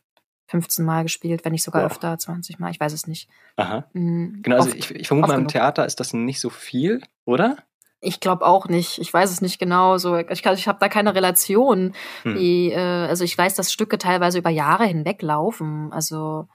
[0.50, 1.90] 15 Mal gespielt, wenn nicht sogar wow.
[1.90, 3.28] öfter, 20 Mal, ich weiß es nicht.
[3.56, 3.84] Aha.
[3.92, 4.40] Mhm.
[4.42, 7.56] Genau, also oft, ich, ich vermute mal, im Theater ist das nicht so viel, oder?
[8.00, 8.98] Ich glaube auch nicht.
[8.98, 9.98] Ich weiß es nicht genau.
[9.98, 11.92] So, ich, ich habe da keine Relation.
[12.22, 12.34] Hm.
[12.34, 15.92] Die, äh, also ich weiß, dass Stücke teilweise über Jahre hinweg laufen.
[15.92, 16.48] Also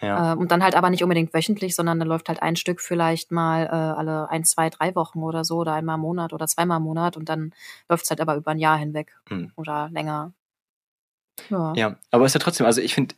[0.00, 0.32] Ja.
[0.32, 3.32] Äh, und dann halt aber nicht unbedingt wöchentlich, sondern dann läuft halt ein Stück vielleicht
[3.32, 6.78] mal äh, alle ein, zwei, drei Wochen oder so oder einmal im Monat oder zweimal
[6.78, 7.52] im Monat und dann
[7.88, 9.52] läuft es halt aber über ein Jahr hinweg mhm.
[9.56, 10.32] oder länger.
[11.50, 11.72] Ja.
[11.74, 13.14] ja, aber es ist ja trotzdem, also ich finde,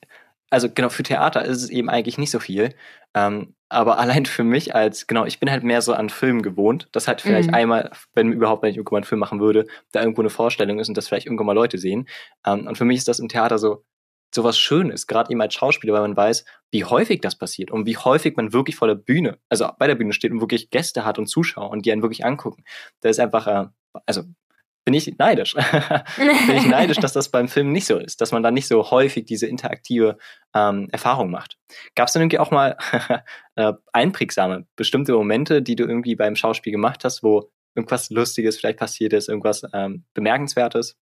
[0.50, 2.74] also genau, für Theater ist es eben eigentlich nicht so viel.
[3.14, 6.88] Ähm, aber allein für mich als, genau, ich bin halt mehr so an Filmen gewohnt,
[6.92, 7.54] dass halt vielleicht mhm.
[7.54, 10.88] einmal, wenn überhaupt, wenn ich irgendwann einen Film machen würde, da irgendwo eine Vorstellung ist
[10.88, 12.08] und das vielleicht irgendwann mal Leute sehen.
[12.46, 13.84] Ähm, und für mich ist das im Theater so,
[14.34, 17.86] so was Schönes, gerade eben als Schauspieler, weil man weiß, wie häufig das passiert und
[17.86, 21.04] wie häufig man wirklich vor der Bühne, also bei der Bühne steht und wirklich Gäste
[21.04, 22.64] hat und Zuschauer und die einen wirklich angucken.
[23.00, 23.66] Da ist einfach, äh,
[24.06, 24.22] also
[24.84, 25.54] bin ich neidisch.
[26.16, 28.90] bin ich neidisch, dass das beim Film nicht so ist, dass man da nicht so
[28.90, 30.18] häufig diese interaktive
[30.54, 31.58] ähm, Erfahrung macht.
[31.94, 32.76] Gab es denn irgendwie auch mal
[33.56, 38.78] äh, einprägsame, bestimmte Momente, die du irgendwie beim Schauspiel gemacht hast, wo irgendwas Lustiges vielleicht
[38.78, 40.96] passiert ist, irgendwas ähm, Bemerkenswertes?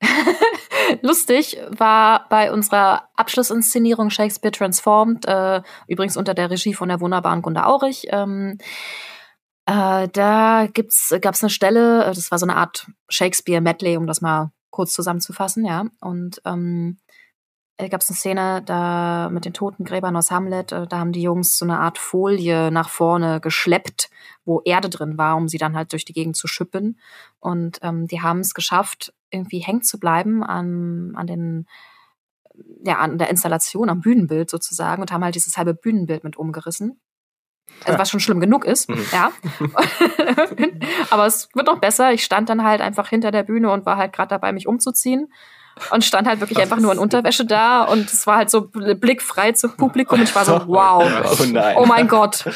[1.02, 7.42] Lustig war bei unserer Abschlussinszenierung Shakespeare Transformed, äh, übrigens unter der Regie von der wunderbaren
[7.42, 8.06] Gunda Aurich.
[8.10, 8.58] Ähm,
[9.70, 14.20] äh, da gibt's, gab's eine Stelle, äh, das war so eine Art Shakespeare-Medley, um das
[14.20, 15.86] mal kurz zusammenzufassen, ja.
[16.00, 16.98] Und ähm,
[17.76, 20.72] äh, gab es eine Szene da mit den Totengräbern aus Hamlet.
[20.72, 24.10] Da haben die Jungs so eine Art Folie nach vorne geschleppt,
[24.44, 26.98] wo Erde drin war, um sie dann halt durch die Gegend zu schippen.
[27.38, 31.66] Und ähm, die haben es geschafft, irgendwie hängen zu bleiben an, an den
[32.84, 37.00] ja, an der Installation, am Bühnenbild sozusagen und haben halt dieses halbe Bühnenbild mit umgerissen.
[37.84, 39.04] Also was schon schlimm genug ist, mhm.
[39.12, 39.32] ja.
[41.10, 42.12] Aber es wird noch besser.
[42.12, 45.28] Ich stand dann halt einfach hinter der Bühne und war halt gerade dabei, mich umzuziehen
[45.90, 49.52] und stand halt wirklich einfach nur in Unterwäsche da und es war halt so blickfrei
[49.52, 52.44] zum Publikum und ich war so, wow, oh, oh mein Gott.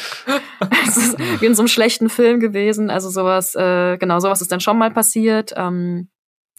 [0.87, 2.89] Es ist wie in so einem schlechten Film gewesen.
[2.89, 5.53] Also sowas, äh, genau, sowas ist dann schon mal passiert.
[5.55, 6.09] Ähm,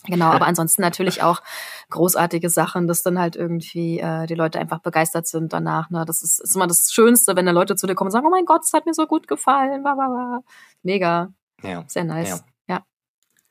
[0.07, 1.43] Genau, aber ansonsten natürlich auch
[1.91, 5.91] großartige Sachen, dass dann halt irgendwie äh, die Leute einfach begeistert sind danach.
[5.91, 6.05] Ne?
[6.07, 8.31] Das ist, ist immer das Schönste, wenn da Leute zu dir kommen und sagen, oh
[8.31, 9.85] mein Gott, es hat mir so gut gefallen.
[10.83, 11.29] Mega.
[11.63, 11.85] Ja.
[11.87, 12.31] Sehr nice.
[12.31, 12.41] Ja.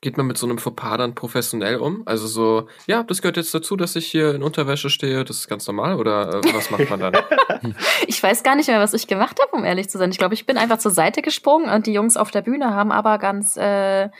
[0.02, 2.02] Geht man mit so einem Fauxpas dann professionell um?
[2.04, 5.48] Also so, ja, das gehört jetzt dazu, dass ich hier in Unterwäsche stehe, das ist
[5.48, 7.16] ganz normal oder äh, was macht man dann?
[8.06, 10.10] ich weiß gar nicht mehr, was ich gemacht habe, um ehrlich zu sein.
[10.10, 12.92] Ich glaube, ich bin einfach zur Seite gesprungen und die Jungs auf der Bühne haben
[12.92, 14.10] aber ganz äh,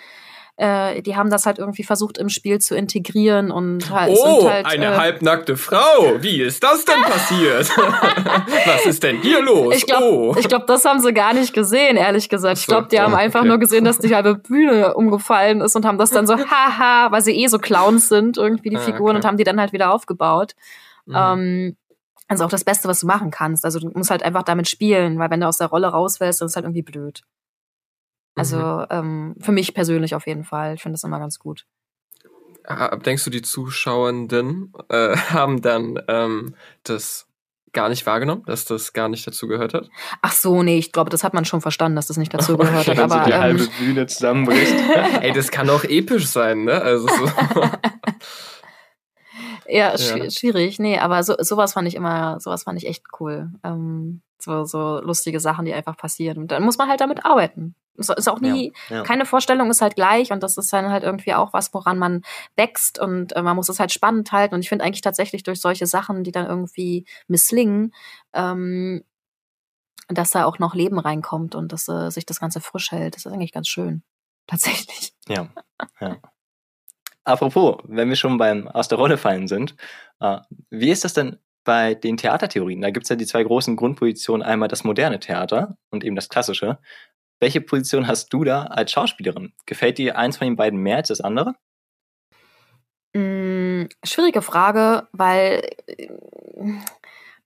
[0.59, 4.17] äh, die haben das halt irgendwie versucht im Spiel zu integrieren und halt.
[4.17, 6.17] Oh, halt, eine äh, halbnackte Frau.
[6.21, 7.69] Wie ist das denn passiert?
[8.67, 9.77] Was ist denn hier los?
[9.77, 10.33] Ich glaube, oh.
[10.33, 12.59] glaub, das haben sie gar nicht gesehen, ehrlich gesagt.
[12.59, 15.99] Ich glaube, die haben einfach nur gesehen, dass die halbe Bühne umgefallen ist und haben
[15.99, 19.17] das dann so, haha, weil sie eh so Clowns sind, irgendwie die ah, Figuren okay.
[19.17, 20.55] und haben die dann halt wieder aufgebaut.
[21.05, 21.15] Mhm.
[21.17, 21.77] Ähm,
[22.29, 23.65] also auch das Beste, was du machen kannst.
[23.65, 26.47] Also du musst halt einfach damit spielen, weil wenn du aus der Rolle rausfällst, dann
[26.47, 27.23] ist halt irgendwie blöd.
[28.37, 28.87] Also mhm.
[28.91, 30.75] ähm, für mich persönlich auf jeden Fall.
[30.75, 31.67] Ich finde das immer ganz gut.
[33.05, 37.27] Denkst du, die Zuschauenden äh, haben dann ähm, das
[37.73, 39.89] gar nicht wahrgenommen, dass das gar nicht dazu gehört hat?
[40.23, 42.87] Ach so, nee, ich glaube, das hat man schon verstanden, dass das nicht dazu gehört
[42.89, 42.99] hat.
[42.99, 44.75] Aber so die ähm, halbe Bühne zusammenbricht.
[45.21, 46.81] Ey, das kann auch episch sein, ne?
[46.81, 47.31] Also so.
[49.69, 50.79] Ja, ja, schwierig.
[50.79, 53.51] Nee, aber so, sowas fand ich immer, sowas fand ich echt cool.
[53.65, 56.39] Ähm, so, so lustige Sachen, die einfach passieren.
[56.39, 57.75] Und dann muss man halt damit arbeiten.
[57.97, 59.03] Ist, ist auch nie, ja, ja.
[59.03, 62.23] keine Vorstellung ist halt gleich und das ist dann halt irgendwie auch was, woran man
[62.55, 64.55] wächst und äh, man muss es halt spannend halten.
[64.55, 67.95] Und ich finde eigentlich tatsächlich durch solche Sachen, die dann irgendwie misslingen,
[68.35, 69.03] ähm,
[70.09, 73.17] dass da auch noch Leben reinkommt und dass äh, sich das Ganze frisch hält.
[73.17, 74.03] Das ist eigentlich ganz schön.
[74.47, 75.15] Tatsächlich.
[75.29, 75.49] Ja.
[76.01, 76.17] ja.
[77.27, 79.75] Apropos, wenn wir schon beim Aus der Rolle fallen sind,
[80.21, 80.39] äh,
[80.71, 82.81] wie ist das denn bei den Theatertheorien?
[82.81, 86.29] Da gibt es ja die zwei großen Grundpositionen, einmal das moderne Theater und eben das
[86.29, 86.79] klassische.
[87.41, 89.53] Welche Position hast du da als Schauspielerin?
[89.67, 91.57] Gefällt dir eins von den beiden mehr als das andere?
[93.17, 96.09] Hm, schwierige Frage, weil äh,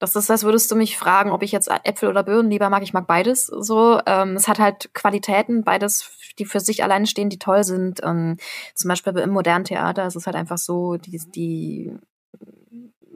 [0.01, 2.81] das ist, als würdest du mich fragen, ob ich jetzt Äpfel oder Birnen lieber mag.
[2.81, 3.99] Ich mag beides so.
[4.07, 8.01] Ähm, es hat halt Qualitäten, beides, die für sich alleine stehen, die toll sind.
[8.03, 8.37] Ähm,
[8.73, 11.95] zum Beispiel im modernen Theater ist es halt einfach so, die, die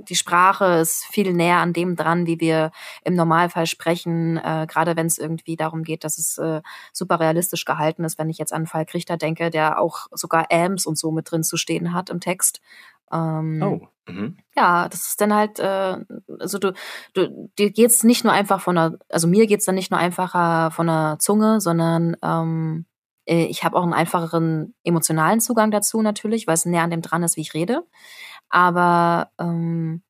[0.10, 2.70] die Sprache ist viel näher an dem dran, wie wir
[3.04, 6.62] im Normalfall sprechen, äh, gerade wenn es irgendwie darum geht, dass es äh,
[6.94, 10.86] super realistisch gehalten ist, wenn ich jetzt an Falk Richter denke, der auch sogar Ams
[10.86, 12.62] und so mit drin zu stehen hat im Text.
[13.12, 13.88] Ähm, oh.
[14.08, 14.38] Mhm.
[14.56, 15.98] Ja, das ist dann halt, äh,
[16.40, 16.74] also du,
[17.14, 20.72] du, dir geht's nicht nur einfach von der, also mir geht's dann nicht nur einfacher
[20.72, 22.86] von der Zunge, sondern ähm,
[23.26, 27.02] äh, ich habe auch einen einfacheren emotionalen Zugang dazu natürlich, weil es näher an dem
[27.02, 27.84] dran ist, wie ich rede.
[28.50, 30.04] Aber ähm,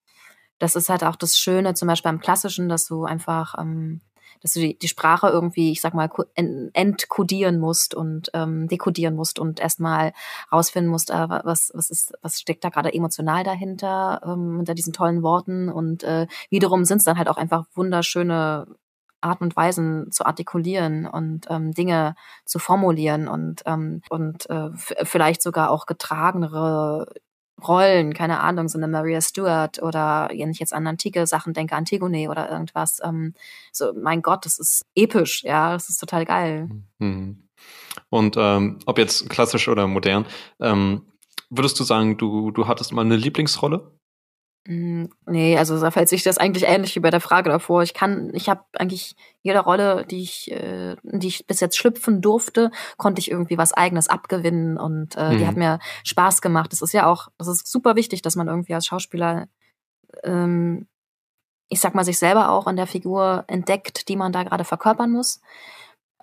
[0.59, 4.01] das ist halt auch das Schöne, zum Beispiel beim Klassischen, dass du einfach, ähm,
[4.45, 9.39] dass du die, die Sprache irgendwie, ich sag mal, entkodieren musst und ähm, dekodieren musst
[9.39, 10.13] und erstmal
[10.51, 14.93] rausfinden musst, äh, was, was ist, was steckt da gerade emotional dahinter, ähm, hinter diesen
[14.93, 15.67] tollen Worten.
[15.67, 18.67] Und äh, wiederum sind es dann halt auch einfach wunderschöne
[19.19, 22.13] Arten und Weisen zu artikulieren und ähm, Dinge
[22.45, 27.07] zu formulieren und, ähm, und äh, vielleicht sogar auch getragenere
[27.65, 31.75] Rollen, keine Ahnung, so eine Maria Stuart oder wenn ich jetzt an antike Sachen denke,
[31.75, 32.99] Antigone oder irgendwas.
[33.03, 33.33] Ähm,
[33.71, 36.69] so, mein Gott, das ist episch, ja, das ist total geil.
[36.99, 37.47] Mhm.
[38.09, 40.25] Und ähm, ob jetzt klassisch oder modern,
[40.59, 41.03] ähm,
[41.49, 43.91] würdest du sagen, du, du hattest mal eine Lieblingsrolle?
[44.67, 47.83] Hm, nee, also da fällt sich das eigentlich ähnlich wie bei der Frage davor.
[47.83, 52.19] Ich kann, ich habe eigentlich jede Rolle, die ich, äh, die ich bis jetzt schlüpfen
[52.19, 55.37] durfte, konnte ich irgendwie was Eigenes abgewinnen und äh, mhm.
[55.37, 55.59] die hat mhm.
[55.59, 56.71] mir Spaß gemacht.
[56.71, 59.47] Das ist ja auch, das ist super wichtig, dass man irgendwie als Schauspieler,
[60.23, 60.87] ähm,
[61.69, 65.11] ich sag mal, sich selber auch an der Figur entdeckt, die man da gerade verkörpern
[65.11, 65.41] muss.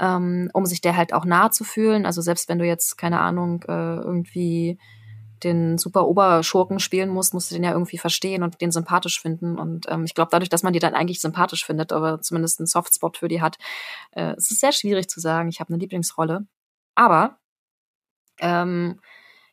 [0.00, 2.06] Ähm, um sich der halt auch nahe zu fühlen.
[2.06, 4.78] Also selbst wenn du jetzt, keine Ahnung, äh, irgendwie
[5.44, 9.58] den super Oberschurken spielen musst, musst du den ja irgendwie verstehen und den sympathisch finden.
[9.58, 12.66] Und ähm, ich glaube, dadurch, dass man die dann eigentlich sympathisch findet, aber zumindest einen
[12.66, 13.58] Softspot für die hat,
[14.12, 16.46] äh, es ist sehr schwierig zu sagen, ich habe eine Lieblingsrolle.
[16.94, 17.38] Aber
[18.40, 19.00] ähm,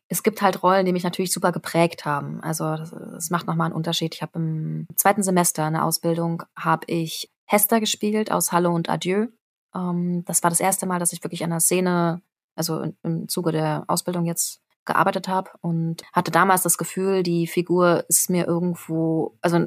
[0.08, 2.40] es gibt halt Rollen, die mich natürlich super geprägt haben.
[2.42, 4.14] Also das, das macht nochmal einen Unterschied.
[4.14, 9.28] Ich habe im zweiten Semester eine Ausbildung, habe ich Hester gespielt aus Hallo und Adieu.
[9.74, 12.22] Ähm, das war das erste Mal, dass ich wirklich an der Szene,
[12.56, 14.60] also im Zuge der Ausbildung jetzt
[14.90, 19.66] gearbeitet habe und hatte damals das Gefühl, die Figur ist mir irgendwo, also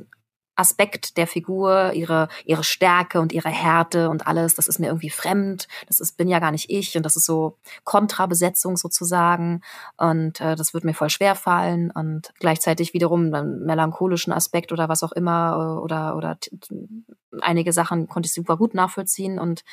[0.55, 5.09] Aspekt der Figur, ihre, ihre Stärke und ihre Härte und alles, das ist mir irgendwie
[5.09, 5.67] fremd.
[5.87, 9.61] Das ist, bin ja gar nicht ich und das ist so Kontrabesetzung sozusagen.
[9.97, 14.89] Und äh, das wird mir voll schwer fallen und gleichzeitig wiederum einen melancholischen Aspekt oder
[14.89, 16.37] was auch immer äh, oder, oder
[17.41, 19.39] einige Sachen konnte ich super gut nachvollziehen.
[19.39, 19.63] Und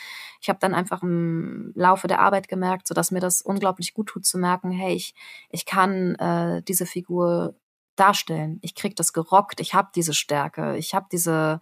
[0.41, 4.09] ich habe dann einfach im Laufe der Arbeit gemerkt, so dass mir das unglaublich gut
[4.09, 5.15] tut zu merken, hey, ich,
[5.51, 7.55] ich kann äh, diese Figur
[8.01, 8.59] darstellen.
[8.63, 11.61] Ich krieg das gerockt, ich habe diese Stärke, ich habe diese,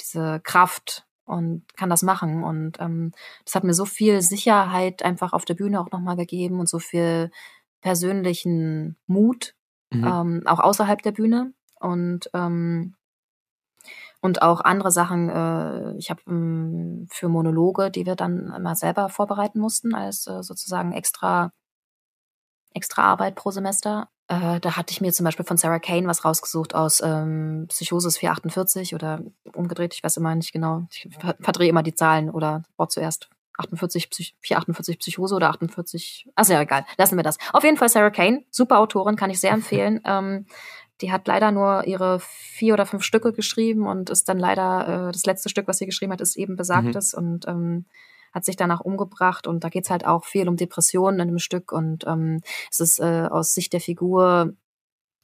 [0.00, 2.44] diese Kraft und kann das machen.
[2.44, 3.12] Und ähm,
[3.44, 6.78] das hat mir so viel Sicherheit einfach auf der Bühne auch nochmal gegeben und so
[6.78, 7.30] viel
[7.80, 9.54] persönlichen Mut,
[9.90, 10.04] mhm.
[10.04, 11.54] ähm, auch außerhalb der Bühne.
[11.78, 12.94] Und ähm,
[14.20, 15.28] und auch andere Sachen.
[15.30, 20.42] Äh, ich habe ähm, für Monologe, die wir dann immer selber vorbereiten mussten, als äh,
[20.42, 21.52] sozusagen extra
[22.72, 26.24] extra Arbeit pro Semester, äh, da hatte ich mir zum Beispiel von Sarah Kane was
[26.24, 29.20] rausgesucht aus ähm, Psychosis 448 oder
[29.54, 30.86] umgedreht, ich weiß immer nicht genau.
[30.92, 31.08] Ich
[31.40, 36.28] verdrehe immer die Zahlen oder Wort zuerst 48, Psych 448 Psychose oder 48.
[36.36, 36.86] Also ja, egal.
[36.96, 37.38] Lassen wir das.
[37.52, 40.00] Auf jeden Fall Sarah Kane, super Autorin, kann ich sehr empfehlen.
[40.04, 40.46] ähm,
[41.00, 45.12] die hat leider nur ihre vier oder fünf Stücke geschrieben und ist dann leider äh,
[45.12, 47.18] das letzte Stück, was sie geschrieben hat, ist eben besagtes mhm.
[47.18, 47.84] und ähm,
[48.32, 51.72] hat sich danach umgebracht und da geht's halt auch viel um Depressionen in dem Stück
[51.72, 54.54] und ähm, es ist äh, aus Sicht der Figur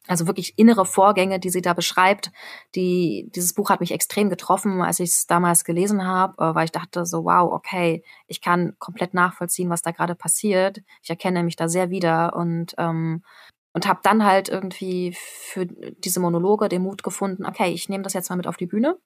[0.09, 2.31] also wirklich innere Vorgänge, die sie da beschreibt.
[2.75, 6.67] Die, dieses Buch hat mich extrem getroffen, als ich es damals gelesen habe, äh, weil
[6.67, 10.81] ich dachte so, wow, okay, ich kann komplett nachvollziehen, was da gerade passiert.
[11.03, 13.23] Ich erkenne mich da sehr wieder und ähm,
[13.73, 18.15] und habe dann halt irgendwie für diese Monologe den Mut gefunden, okay, ich nehme das
[18.15, 18.97] jetzt mal mit auf die Bühne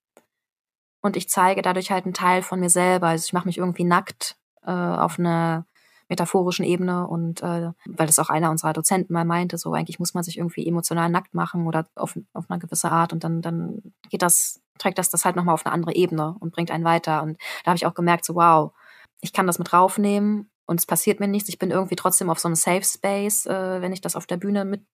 [1.00, 3.08] und ich zeige dadurch halt einen Teil von mir selber.
[3.08, 5.66] Also ich mache mich irgendwie nackt äh, auf einer
[6.08, 10.12] metaphorischen Ebene und äh, weil das auch einer unserer Dozenten mal meinte, so eigentlich muss
[10.12, 13.94] man sich irgendwie emotional nackt machen oder auf, auf eine gewisse Art und dann, dann
[14.10, 17.22] geht das, trägt das das halt nochmal auf eine andere Ebene und bringt einen weiter.
[17.22, 18.72] Und da habe ich auch gemerkt, so wow,
[19.20, 21.48] ich kann das mit raufnehmen und es passiert mir nichts.
[21.48, 24.36] Ich bin irgendwie trotzdem auf so einem Safe Space, äh, wenn ich das auf der
[24.36, 24.84] Bühne mit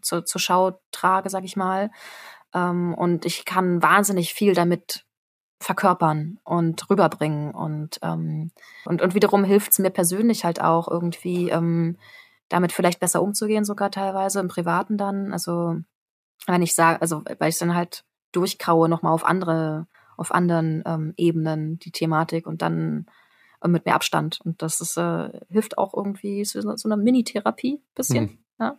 [0.00, 1.90] zur, zur Schau trage, sag ich mal.
[2.54, 5.04] Ähm, und ich kann wahnsinnig viel damit
[5.60, 7.52] verkörpern und rüberbringen.
[7.52, 8.50] Und, ähm,
[8.84, 11.96] und, und wiederum hilft es mir persönlich halt auch irgendwie, ähm,
[12.48, 15.32] damit vielleicht besser umzugehen, sogar teilweise im Privaten dann.
[15.32, 15.76] Also,
[16.46, 19.86] wenn ich sage, also weil ich dann halt durchkaue nochmal auf andere,
[20.16, 23.06] auf anderen ähm, Ebenen die Thematik und dann
[23.62, 24.40] äh, mit mehr Abstand.
[24.44, 28.28] Und das ist, äh, hilft auch irgendwie so, so eine Mini-Therapie bisschen.
[28.28, 28.38] Hm.
[28.58, 28.76] Ja.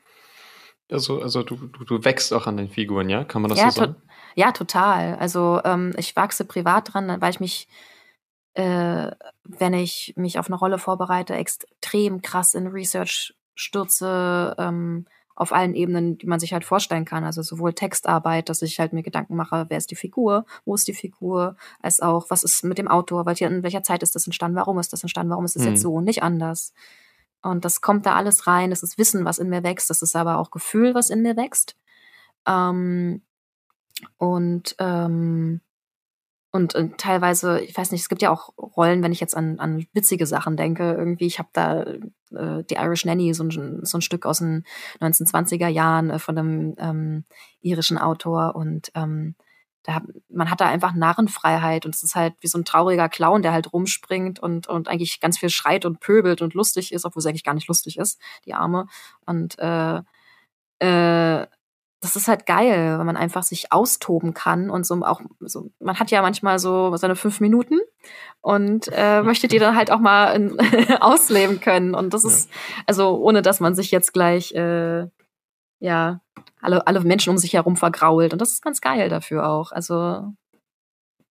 [0.91, 3.23] Also, also du, du, du wächst auch an den Figuren, ja?
[3.23, 3.95] Kann man das ja, so sagen?
[4.35, 5.15] Ja, total.
[5.15, 7.67] Also ähm, ich wachse privat dran, weil ich mich,
[8.53, 9.11] äh,
[9.43, 15.05] wenn ich mich auf eine Rolle vorbereite, extrem krass in Research stürze, ähm,
[15.37, 17.23] auf allen Ebenen, die man sich halt vorstellen kann.
[17.23, 20.87] Also sowohl Textarbeit, dass ich halt mir Gedanken mache, wer ist die Figur, wo ist
[20.87, 24.15] die Figur, als auch, was ist mit dem Autor, weil hier, in welcher Zeit ist
[24.15, 25.69] das entstanden, warum ist das entstanden, warum ist es mhm.
[25.69, 26.73] jetzt so und nicht anders.
[27.41, 28.69] Und das kommt da alles rein.
[28.69, 29.89] Das ist Wissen, was in mir wächst.
[29.89, 31.75] Das ist aber auch Gefühl, was in mir wächst.
[32.45, 33.21] Ähm,
[34.17, 35.61] und ähm,
[36.51, 39.59] und, und teilweise, ich weiß nicht, es gibt ja auch Rollen, wenn ich jetzt an,
[39.59, 43.97] an witzige Sachen denke, irgendwie, ich habe da äh, die Irish Nanny, so ein, so
[43.97, 44.63] ein Stück aus den
[45.01, 47.25] 1920er Jahren äh, von einem ähm,
[47.61, 49.35] irischen Autor und ähm,
[49.87, 53.41] da, man hat da einfach Narrenfreiheit und es ist halt wie so ein trauriger Clown,
[53.41, 57.21] der halt rumspringt und, und eigentlich ganz viel schreit und pöbelt und lustig ist, obwohl
[57.21, 58.87] es eigentlich gar nicht lustig ist, die Arme.
[59.25, 60.01] Und äh,
[60.79, 61.47] äh,
[62.01, 65.97] das ist halt geil, wenn man einfach sich austoben kann und so auch so, man
[65.97, 67.79] hat ja manchmal so seine fünf Minuten
[68.41, 70.59] und äh, möchte die dann halt auch mal in,
[70.99, 71.95] ausleben können.
[71.95, 72.49] Und das ist,
[72.85, 75.07] also ohne dass man sich jetzt gleich äh,
[75.79, 76.21] ja
[76.61, 78.33] alle, alle Menschen um sich herum vergrault.
[78.33, 79.71] Und das ist ganz geil dafür auch.
[79.71, 80.33] Also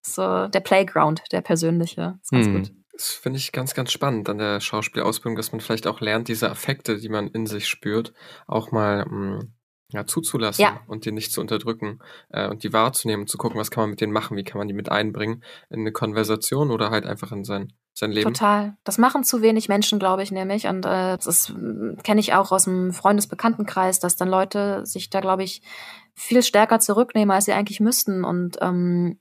[0.03, 2.19] so der Playground, der persönliche.
[2.23, 2.55] Ist ganz hm.
[2.55, 2.73] gut.
[2.93, 6.51] Das finde ich ganz, ganz spannend an der Schauspielausbildung, dass man vielleicht auch lernt, diese
[6.51, 8.15] Affekte, die man in sich spürt,
[8.47, 9.53] auch mal mh, hm,
[9.93, 10.81] ja, zuzulassen ja.
[10.89, 14.01] und die nicht zu unterdrücken äh, und die wahrzunehmen, zu gucken, was kann man mit
[14.01, 17.45] denen machen, wie kann man die mit einbringen in eine Konversation oder halt einfach in
[17.45, 18.33] sein, sein Leben.
[18.33, 18.77] Total.
[18.85, 20.67] Das machen zu wenig Menschen, glaube ich, nämlich.
[20.67, 21.55] Und äh, das
[22.03, 25.63] kenne ich auch aus dem Freundesbekanntenkreis, dass dann Leute sich da, glaube ich,
[26.15, 29.21] viel stärker zurücknehmen, als sie eigentlich müssten und ähm,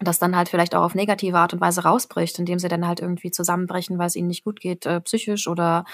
[0.00, 3.00] das dann halt vielleicht auch auf negative Art und Weise rausbricht, indem sie dann halt
[3.00, 5.84] irgendwie zusammenbrechen, weil es ihnen nicht gut geht, äh, psychisch oder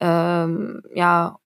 [0.00, 1.38] ähm, ja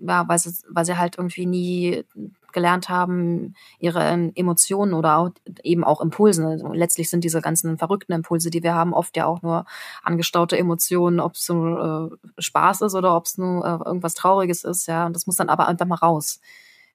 [0.00, 2.04] ja, weil sie, weil sie halt irgendwie nie
[2.52, 5.30] gelernt haben, ihre Emotionen oder auch,
[5.62, 6.46] eben auch Impulse.
[6.46, 9.66] Also letztlich sind diese ganzen verrückten Impulse, die wir haben, oft ja auch nur
[10.02, 14.64] angestaute Emotionen, ob es nur äh, Spaß ist oder ob es nur äh, irgendwas Trauriges
[14.64, 15.06] ist, ja.
[15.06, 16.40] Und das muss dann aber einfach mal raus.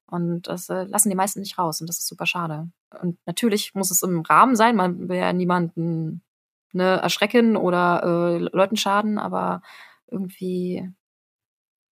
[0.07, 2.69] Und das äh, lassen die meisten nicht raus und das ist super schade.
[3.01, 6.21] Und natürlich muss es im Rahmen sein, man will ja niemanden
[6.73, 9.61] ne, erschrecken oder äh, Leuten schaden, aber
[10.07, 10.91] irgendwie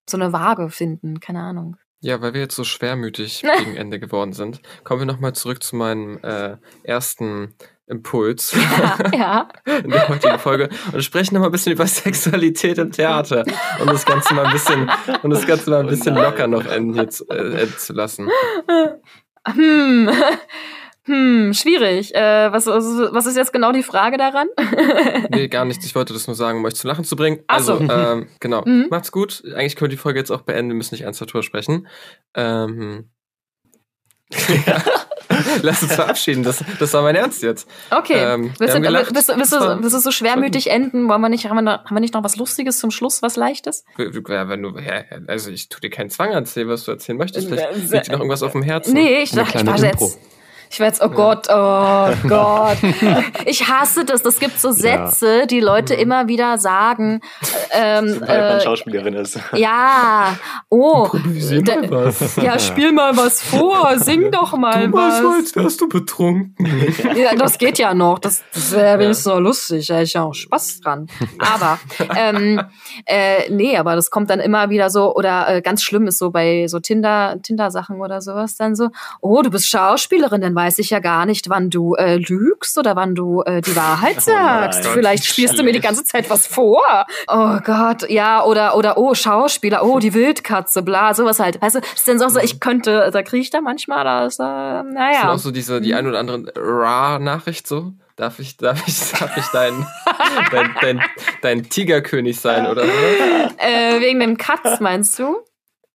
[0.10, 1.78] so eine Waage finden, keine Ahnung.
[2.01, 5.76] Ja, weil wir jetzt so schwermütig gegen Ende geworden sind, kommen wir nochmal zurück zu
[5.76, 7.55] meinem äh, ersten
[7.88, 8.55] Impuls
[9.12, 9.47] ja, ja.
[9.84, 13.43] in der heutigen Folge und sprechen nochmal ein bisschen über Sexualität im Theater
[13.80, 14.89] und das Ganze mal ein bisschen
[15.24, 18.30] und das Ganze mal ein bisschen locker noch enden zu, äh, zu lassen.
[19.47, 20.12] Hm.
[21.10, 22.14] Hm, schwierig.
[22.14, 24.47] Äh, was, was, ist jetzt genau die Frage daran?
[25.32, 25.84] nee, gar nichts.
[25.84, 27.39] Ich wollte das nur sagen, um euch zu lachen zu bringen.
[27.47, 27.84] Ach also, so.
[27.91, 28.64] ähm, genau.
[28.64, 28.88] Mhm.
[28.91, 29.43] Macht's gut.
[29.55, 30.70] Eigentlich können wir die Folge jetzt auch beenden.
[30.70, 31.88] Wir müssen nicht ernsthaft drüber sprechen.
[32.36, 33.10] Ähm,
[35.64, 36.43] Lass uns verabschieden.
[36.43, 37.68] Das, das war mein Ernst jetzt.
[37.89, 38.18] Okay.
[38.18, 41.10] Ähm, willst, du, gelacht, willst, willst, du, willst du so schwermütig enden?
[41.10, 43.36] Wollen wir nicht, haben, wir noch, haben wir nicht noch was Lustiges zum Schluss, was
[43.36, 43.84] Leichtes?
[43.97, 47.47] Ja, wenn du, ja, also ich tue dir keinen Zwang erzählen, was du erzählen möchtest.
[47.47, 48.93] Vielleicht äh, liegt dir noch irgendwas auf dem Herzen.
[48.93, 50.20] Nee, ich, dachte, ich war jetzt
[50.72, 52.78] ich werde jetzt, oh Gott, oh Gott.
[53.45, 54.22] Ich hasse das.
[54.22, 55.99] Das gibt so Sätze, die Leute mhm.
[56.01, 57.22] immer wieder sagen.
[57.72, 59.39] Ähm, Weil man äh, Schauspielerin ist.
[59.55, 60.38] Ja,
[60.70, 61.09] oh.
[61.13, 62.36] mal was.
[62.36, 65.24] Ja, spiel mal was vor, sing doch mal du was.
[65.24, 66.55] Was als wärst du betrunken.
[67.15, 68.20] Ja, das geht ja noch.
[68.20, 69.34] Das, das wäre wenigstens ja.
[69.36, 69.88] noch lustig.
[69.88, 71.07] Da ich ja auch Spaß dran.
[71.39, 71.80] Aber,
[72.15, 72.61] ähm,
[73.05, 76.30] äh, nee, aber das kommt dann immer wieder so, oder äh, ganz schlimm ist so
[76.30, 78.89] bei so Tinder, Tinder-Sachen oder sowas dann so,
[79.22, 82.97] oh, du bist Schauspielerin, dann weiß ich ja gar nicht, wann du äh, lügst oder
[82.97, 84.86] wann du äh, die Wahrheit oh sagst.
[84.86, 86.84] Oh Vielleicht spielst du mir die ganze Zeit was vor.
[87.28, 91.62] Oh Gott, ja, oder, oder, oh, Schauspieler, oh, die Wildkatze, bla, sowas halt.
[91.62, 94.39] Weißt du, das ist dann so, ich könnte, da kriege ich da manchmal, da ist,
[94.39, 95.12] äh, naja.
[95.12, 97.93] Das sind auch so diese, die ein oder andere Ra-Nachricht so.
[98.18, 99.88] Darf ich, darf ich, darf ich dein,
[100.51, 101.01] dein, dein,
[101.41, 102.91] dein Tigerkönig sein, oder so?
[103.57, 105.38] Äh, wegen dem Katz, meinst du?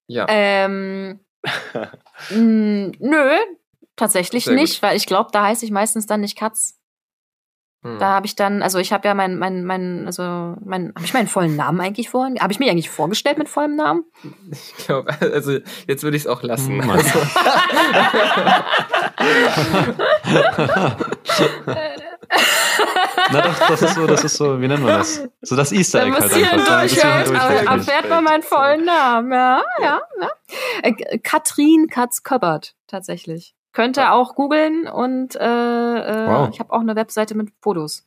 [0.06, 0.24] Ja.
[0.28, 1.20] Ähm,
[2.30, 3.30] mh, nö,
[3.96, 4.82] Tatsächlich Sehr nicht, gut.
[4.82, 6.78] weil ich glaube, da heiße ich meistens dann nicht Katz.
[7.84, 7.98] Hm.
[7.98, 10.22] Da habe ich dann, also ich habe ja mein, mein, mein, also
[10.64, 12.40] mein, habe ich meinen vollen Namen eigentlich vorhin?
[12.40, 14.04] Habe ich mich eigentlich vorgestellt mit vollem Namen?
[14.50, 16.82] Ich glaube, also jetzt würde ich es auch lassen.
[16.82, 17.18] Hm, also.
[23.30, 25.28] Na doch, das ist so, das ist so, wie nennt man das?
[25.42, 26.80] So das Easter Egg halt einfach.
[26.80, 30.00] Durchhört, aber erfährt man meinen vollen Namen, ja, ja.
[30.20, 30.30] ja.
[30.82, 33.54] Äh, Katrin Katz-Köbbert, tatsächlich.
[33.74, 36.48] Könnt ihr auch googeln und äh, äh, wow.
[36.50, 38.06] ich habe auch eine Webseite mit Fotos.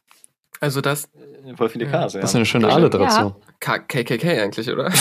[0.60, 1.10] Also das.
[1.56, 2.22] Voll viele Ks, ja.
[2.22, 3.36] Das ist eine schöne Alliteration.
[3.62, 3.78] Ja.
[3.80, 4.86] KKK eigentlich, oder?
[4.90, 5.00] das,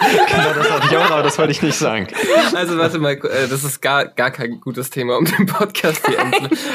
[0.00, 2.08] genau, das hatte ich auch, aber das wollte ich nicht sagen.
[2.54, 6.18] Also warte mal, äh, das ist gar, gar kein gutes Thema, um den Podcast hier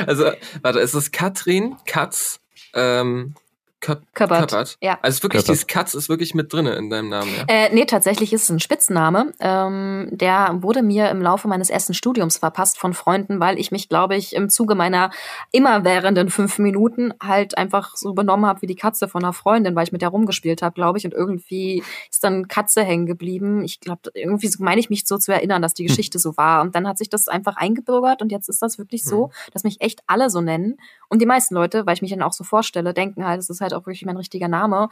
[0.07, 2.39] Also, warte, es ist Katrin Katz,
[2.73, 3.35] ähm,
[3.83, 4.05] Köppert.
[4.13, 4.77] Köppert.
[4.81, 4.97] Ja.
[5.01, 5.55] Also wirklich, Köppert.
[5.55, 7.43] dieses Katz ist wirklich mit drinne in deinem Namen, ja.
[7.47, 9.33] Äh, nee, tatsächlich ist es ein Spitzname.
[9.41, 13.89] Ähm, der wurde mir im Laufe meines ersten Studiums verpasst von Freunden, weil ich mich,
[13.89, 15.11] glaube ich, im Zuge meiner
[15.51, 19.83] immerwährenden fünf Minuten halt einfach so benommen habe wie die Katze von einer Freundin, weil
[19.83, 21.05] ich mit der rumgespielt habe, glaube ich.
[21.05, 23.65] Und irgendwie ist dann Katze hängen geblieben.
[23.65, 26.61] Ich glaube, irgendwie so meine ich mich so zu erinnern, dass die Geschichte so war.
[26.61, 29.81] Und dann hat sich das einfach eingebürgert und jetzt ist das wirklich so, dass mich
[29.81, 30.77] echt alle so nennen.
[31.09, 33.61] Und die meisten Leute, weil ich mich dann auch so vorstelle, denken halt, es ist
[33.61, 34.89] halt auch wirklich mein richtiger Name.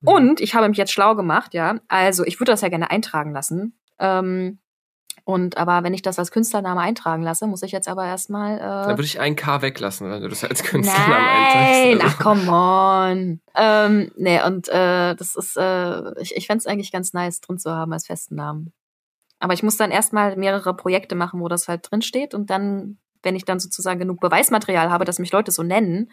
[0.00, 0.08] Mhm.
[0.08, 1.76] Und ich habe mich jetzt schlau gemacht, ja.
[1.88, 3.74] Also ich würde das ja gerne eintragen lassen.
[3.98, 4.58] Ähm,
[5.24, 8.58] und aber wenn ich das als Künstlername eintragen lasse, muss ich jetzt aber erstmal.
[8.58, 12.16] Dann Äh, würde ich ein K weglassen, wenn du das als Künstlernamen Also, Nein, eintragst.
[12.16, 13.40] ach come on.
[13.54, 17.58] Ähm, nee, und äh, das ist, äh, ich, ich fände es eigentlich ganz nice, drin
[17.58, 18.72] zu haben als festen Namen.
[19.40, 22.32] Aber ich muss dann erstmal mehrere Projekte machen, wo das halt drin steht.
[22.32, 26.10] Und dann, wenn ich dann sozusagen genug Beweismaterial habe, dass mich Leute so nennen,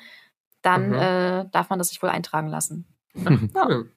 [0.65, 0.95] dann Mhm.
[0.95, 2.85] äh, darf man das sich wohl eintragen lassen.
[3.15, 3.91] Cool.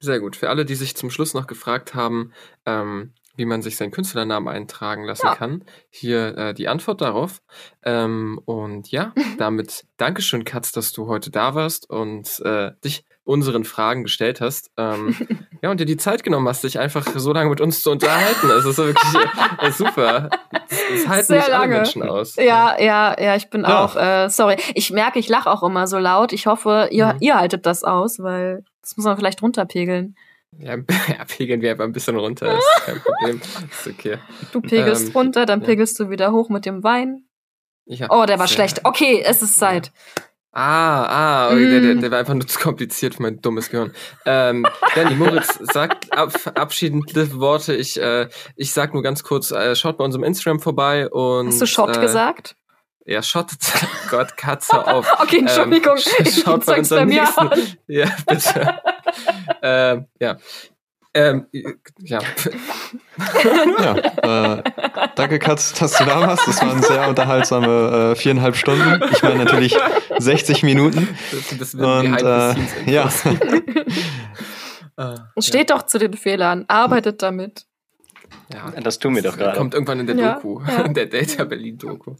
[0.00, 0.34] Sehr gut.
[0.36, 2.32] Für alle, die sich zum Schluss noch gefragt haben,
[2.66, 5.34] ähm, wie man sich seinen Künstlernamen eintragen lassen Ja.
[5.36, 7.40] kann, hier äh, die Antwort darauf.
[7.84, 13.64] Ähm, und ja, damit Dankeschön, Katz, dass du heute da warst und äh, dich unseren
[13.64, 14.70] Fragen gestellt hast.
[14.78, 15.14] Ähm,
[15.62, 18.48] ja, und dir die Zeit genommen hast, dich einfach so lange mit uns zu unterhalten.
[18.50, 19.14] Es ist wirklich
[19.60, 20.30] äh, super.
[20.70, 21.74] Das halten Sehr nicht alle lange.
[21.76, 22.36] Menschen aus.
[22.36, 23.84] Ja, ja, ja, ich bin Ja.
[23.84, 24.56] auch, äh, sorry.
[24.74, 26.32] Ich merke, ich lache auch immer so laut.
[26.32, 27.18] Ich hoffe, ihr, Mhm.
[27.20, 30.16] ihr haltet das aus, weil das muss man vielleicht runterpegeln.
[30.58, 30.76] Ja,
[31.08, 33.40] ja, pegeln wir einfach ein bisschen runter, ist kein Problem.
[33.70, 34.18] Ist okay.
[34.52, 35.66] Du pegelst Ähm, runter, dann ja.
[35.66, 37.24] pegelst du wieder hoch mit dem Wein.
[37.84, 38.80] Ja, Oh, der war schlecht.
[38.84, 39.92] Okay, es ist Zeit.
[40.60, 42.00] Ah, ah, okay, der, der, Mm.
[42.00, 43.92] der war einfach nur zu kompliziert für mein dummes Gehirn.
[44.26, 47.76] Ähm, Danny, Moritz sagt ab, abschiedende Worte.
[47.76, 51.46] Ich, äh, ich sag nur ganz kurz, äh, schaut bei unserem Instagram vorbei und.
[51.48, 52.56] Hast du Shot äh, gesagt?
[53.06, 53.52] Ja, Shot.
[54.10, 55.06] Gott, Katze auf.
[55.20, 55.96] Okay, Entschuldigung.
[56.18, 57.40] Ähm, ich schaut bei unserem mir nächsten.
[57.48, 57.62] an.
[57.86, 58.78] Ja, bitte.
[59.62, 60.38] ähm, ja.
[61.18, 61.46] Ähm,
[62.00, 62.20] ja.
[63.82, 64.62] Ja, äh,
[65.16, 66.46] danke Katz, dass du da warst.
[66.46, 69.02] Das waren sehr unterhaltsame äh, viereinhalb Stunden.
[69.10, 69.76] Ich meine natürlich
[70.18, 71.08] 60 Minuten.
[71.58, 72.54] Das, das Und äh,
[72.90, 73.08] ja,
[74.96, 76.64] Äh, Steht doch zu den Fehlern.
[76.68, 77.64] Arbeitet damit.
[78.52, 78.70] ja.
[78.80, 79.58] Das tun wir doch gerade.
[79.58, 80.60] Kommt irgendwann in der Ja, Doku.
[80.64, 80.82] ja.
[80.82, 82.14] In der Data Berlin Doku.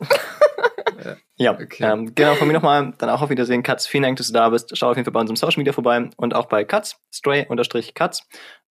[1.37, 1.85] Ja, Okay.
[1.85, 3.87] ähm, genau, von mir nochmal, dann auch auf Wiedersehen, Katz.
[3.87, 4.77] Vielen Dank, dass du da bist.
[4.77, 8.23] Schau auf jeden Fall bei unserem Social Media vorbei und auch bei Katz, Stray-Katz.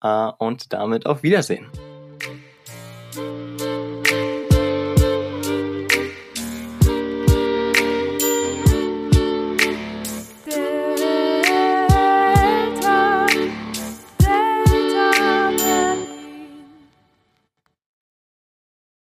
[0.03, 1.67] Äh, und damit auf Wiedersehen.